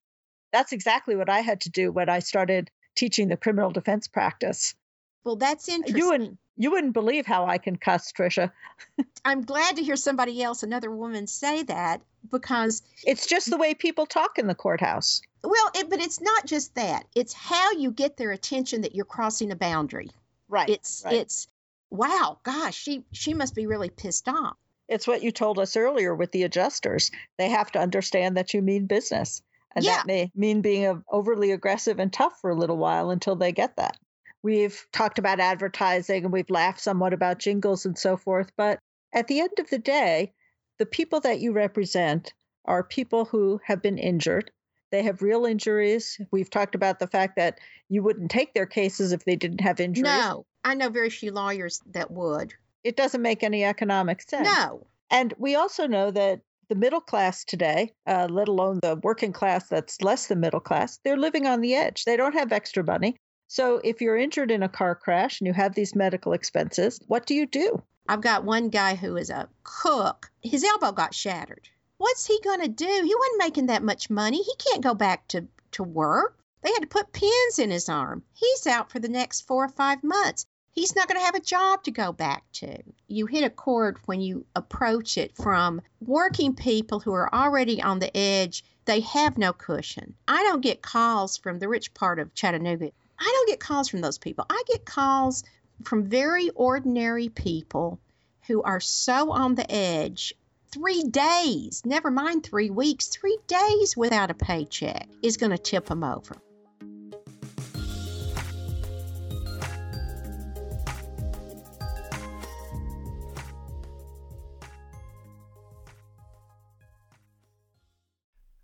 That's 0.51 0.71
exactly 0.71 1.15
what 1.15 1.29
I 1.29 1.41
had 1.41 1.61
to 1.61 1.69
do 1.69 1.91
when 1.91 2.09
I 2.09 2.19
started 2.19 2.69
teaching 2.95 3.27
the 3.27 3.37
criminal 3.37 3.71
defense 3.71 4.07
practice. 4.07 4.75
Well, 5.23 5.35
that's 5.35 5.67
interesting. 5.67 5.97
You 5.97 6.09
wouldn't, 6.09 6.37
you 6.57 6.71
wouldn't 6.71 6.93
believe 6.93 7.25
how 7.25 7.45
I 7.45 7.57
can 7.57 7.75
cuss, 7.75 8.11
Tricia. 8.11 8.51
I'm 9.25 9.41
glad 9.41 9.77
to 9.77 9.83
hear 9.83 9.95
somebody 9.95 10.41
else, 10.41 10.63
another 10.63 10.91
woman, 10.91 11.27
say 11.27 11.63
that 11.63 12.01
because 12.29 12.81
it's 13.05 13.27
just 13.27 13.49
the 13.49 13.57
way 13.57 13.73
people 13.73 14.05
talk 14.05 14.37
in 14.37 14.47
the 14.47 14.55
courthouse. 14.55 15.21
Well, 15.43 15.71
it, 15.75 15.89
but 15.89 15.99
it's 15.99 16.21
not 16.21 16.45
just 16.45 16.75
that. 16.75 17.05
It's 17.15 17.33
how 17.33 17.71
you 17.71 17.91
get 17.91 18.17
their 18.17 18.31
attention 18.31 18.81
that 18.81 18.95
you're 18.95 19.05
crossing 19.05 19.51
a 19.51 19.55
boundary. 19.55 20.09
Right. 20.47 20.69
It's 20.69 21.03
right. 21.05 21.15
it's 21.15 21.47
wow, 21.89 22.39
gosh, 22.43 22.75
she 22.75 23.03
she 23.11 23.33
must 23.33 23.55
be 23.55 23.67
really 23.67 23.89
pissed 23.89 24.27
off. 24.27 24.57
It's 24.87 25.07
what 25.07 25.23
you 25.23 25.31
told 25.31 25.59
us 25.59 25.77
earlier 25.77 26.15
with 26.15 26.31
the 26.31 26.43
adjusters. 26.43 27.11
They 27.37 27.49
have 27.49 27.71
to 27.73 27.79
understand 27.79 28.37
that 28.37 28.53
you 28.53 28.61
mean 28.61 28.87
business. 28.87 29.41
And 29.75 29.85
yeah. 29.85 29.97
that 29.97 30.07
may 30.07 30.31
mean 30.35 30.61
being 30.61 31.03
overly 31.11 31.51
aggressive 31.51 31.99
and 31.99 32.11
tough 32.11 32.41
for 32.41 32.49
a 32.49 32.55
little 32.55 32.77
while 32.77 33.11
until 33.11 33.35
they 33.35 33.51
get 33.51 33.75
that. 33.77 33.97
We've 34.41 34.83
talked 34.91 35.19
about 35.19 35.39
advertising 35.39 36.23
and 36.23 36.33
we've 36.33 36.49
laughed 36.49 36.79
somewhat 36.79 37.13
about 37.13 37.37
jingles 37.37 37.85
and 37.85 37.97
so 37.97 38.17
forth. 38.17 38.51
But 38.57 38.79
at 39.13 39.27
the 39.27 39.41
end 39.41 39.59
of 39.59 39.69
the 39.69 39.77
day, 39.77 40.33
the 40.79 40.87
people 40.87 41.19
that 41.19 41.39
you 41.39 41.51
represent 41.51 42.33
are 42.65 42.83
people 42.83 43.25
who 43.25 43.61
have 43.65 43.81
been 43.81 43.99
injured 43.99 44.49
they 44.91 45.03
have 45.03 45.21
real 45.21 45.45
injuries. 45.45 46.19
We've 46.31 46.49
talked 46.49 46.75
about 46.75 46.99
the 46.99 47.07
fact 47.07 47.35
that 47.37 47.59
you 47.87 48.03
wouldn't 48.03 48.31
take 48.31 48.53
their 48.53 48.65
cases 48.65 49.11
if 49.11 49.25
they 49.25 49.35
didn't 49.35 49.61
have 49.61 49.79
injuries. 49.79 50.11
No, 50.11 50.45
I 50.63 50.75
know 50.75 50.89
very 50.89 51.09
few 51.09 51.31
lawyers 51.31 51.81
that 51.91 52.11
would. 52.11 52.53
It 52.83 52.95
doesn't 52.95 53.21
make 53.21 53.43
any 53.43 53.63
economic 53.63 54.21
sense. 54.21 54.47
No. 54.47 54.87
And 55.11 55.33
we 55.37 55.55
also 55.55 55.87
know 55.87 56.11
that 56.11 56.41
the 56.69 56.75
middle 56.75 57.01
class 57.01 57.43
today, 57.43 57.93
uh, 58.05 58.27
let 58.29 58.47
alone 58.47 58.79
the 58.81 58.95
working 58.95 59.33
class 59.33 59.67
that's 59.67 60.01
less 60.01 60.27
than 60.27 60.39
middle 60.39 60.59
class, 60.59 60.99
they're 61.03 61.17
living 61.17 61.47
on 61.47 61.61
the 61.61 61.75
edge. 61.75 62.05
They 62.05 62.15
don't 62.15 62.35
have 62.35 62.51
extra 62.51 62.83
money. 62.83 63.15
So 63.47 63.81
if 63.83 64.01
you're 64.01 64.17
injured 64.17 64.51
in 64.51 64.61
a 64.61 64.69
car 64.69 64.93
crash 64.93 65.41
and 65.41 65.47
you 65.47 65.53
have 65.53 65.73
these 65.73 65.95
medical 65.95 66.33
expenses, 66.33 66.99
what 67.07 67.25
do 67.25 67.33
you 67.33 67.47
do? 67.47 67.81
I've 68.07 68.21
got 68.21 68.43
one 68.43 68.69
guy 68.69 68.95
who 68.95 69.17
is 69.17 69.31
a 69.31 69.49
cook. 69.63 70.31
His 70.43 70.63
elbow 70.63 70.91
got 70.91 71.15
shattered 71.15 71.67
what's 71.99 72.25
he 72.25 72.39
going 72.43 72.61
to 72.61 72.67
do? 72.67 72.85
He 72.85 73.15
wasn't 73.15 73.39
making 73.39 73.65
that 73.67 73.83
much 73.83 74.09
money. 74.09 74.41
He 74.41 74.53
can't 74.57 74.81
go 74.81 74.95
back 74.95 75.27
to, 75.29 75.47
to 75.73 75.83
work. 75.83 76.39
They 76.61 76.71
had 76.71 76.81
to 76.81 76.87
put 76.87 77.13
pins 77.13 77.59
in 77.59 77.69
his 77.69 77.89
arm. 77.89 78.23
He's 78.33 78.65
out 78.67 78.89
for 78.89 78.99
the 78.99 79.09
next 79.09 79.41
four 79.41 79.65
or 79.65 79.69
five 79.69 80.03
months. 80.03 80.45
He's 80.71 80.95
not 80.95 81.07
going 81.07 81.19
to 81.19 81.25
have 81.25 81.35
a 81.35 81.41
job 81.41 81.83
to 81.83 81.91
go 81.91 82.13
back 82.13 82.43
to. 82.53 82.77
You 83.07 83.25
hit 83.25 83.43
a 83.43 83.49
chord 83.49 83.97
when 84.05 84.21
you 84.21 84.45
approach 84.55 85.17
it 85.17 85.35
from 85.35 85.81
working 85.99 86.55
people 86.55 86.99
who 86.99 87.13
are 87.13 87.33
already 87.33 87.81
on 87.81 87.99
the 87.99 88.15
edge. 88.15 88.63
They 88.85 89.01
have 89.01 89.37
no 89.37 89.51
cushion. 89.51 90.15
I 90.27 90.43
don't 90.43 90.61
get 90.61 90.81
calls 90.81 91.37
from 91.37 91.59
the 91.59 91.67
rich 91.67 91.93
part 91.93 92.19
of 92.19 92.33
Chattanooga. 92.33 92.91
I 93.19 93.23
don't 93.25 93.49
get 93.49 93.59
calls 93.59 93.89
from 93.89 94.01
those 94.01 94.17
people. 94.17 94.45
I 94.49 94.63
get 94.67 94.85
calls 94.85 95.43
from 95.83 96.09
very 96.09 96.49
ordinary 96.51 97.27
people 97.29 97.99
who 98.47 98.63
are 98.63 98.79
so 98.79 99.31
on 99.31 99.55
the 99.55 99.69
edge 99.69 100.33
three 100.71 101.03
days, 101.03 101.81
never 101.85 102.11
mind 102.11 102.43
three 102.43 102.69
weeks, 102.69 103.07
three 103.07 103.37
days 103.47 103.97
without 103.97 104.31
a 104.31 104.35
paycheck 104.35 105.07
is 105.23 105.37
going 105.37 105.51
to 105.51 105.57
tip 105.57 105.85
them 105.85 106.03
over. 106.03 106.35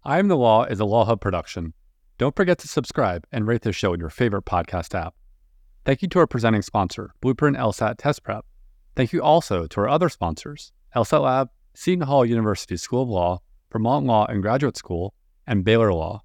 I 0.08 0.20
Am 0.20 0.28
the 0.28 0.38
Law 0.38 0.66
is 0.66 0.80
a 0.80 0.86
Law 0.86 1.06
Hub 1.06 1.20
production. 1.20 1.74
Don't 2.20 2.36
forget 2.36 2.60
to 2.60 2.68
subscribe 2.68 3.26
and 3.32 3.48
rate 3.48 3.64
this 3.64 3.76
show 3.76 3.92
in 3.94 4.00
your 4.00 4.12
favorite 4.12 4.46
podcast 4.46 4.94
app. 4.94 5.16
Thank 5.84 6.04
you 6.04 6.08
to 6.10 6.20
our 6.20 6.28
presenting 6.28 6.62
sponsor, 6.62 7.16
Blueprint 7.22 7.58
LSAT 7.58 7.96
Test 7.98 8.24
Prep. 8.24 8.46
Thank 8.96 9.14
you 9.14 9.24
also 9.24 9.66
to 9.66 9.80
our 9.82 9.90
other 9.90 10.10
sponsors, 10.10 10.72
LSAT 10.96 11.22
Lab, 11.22 11.50
Seton 11.76 12.08
Hall 12.08 12.26
University 12.26 12.78
School 12.78 13.04
of 13.04 13.10
Law, 13.10 13.42
Vermont 13.70 14.06
Law 14.06 14.26
and 14.28 14.42
Graduate 14.42 14.78
School, 14.78 15.14
and 15.46 15.66
Baylor 15.66 15.94
Law. 15.94 16.24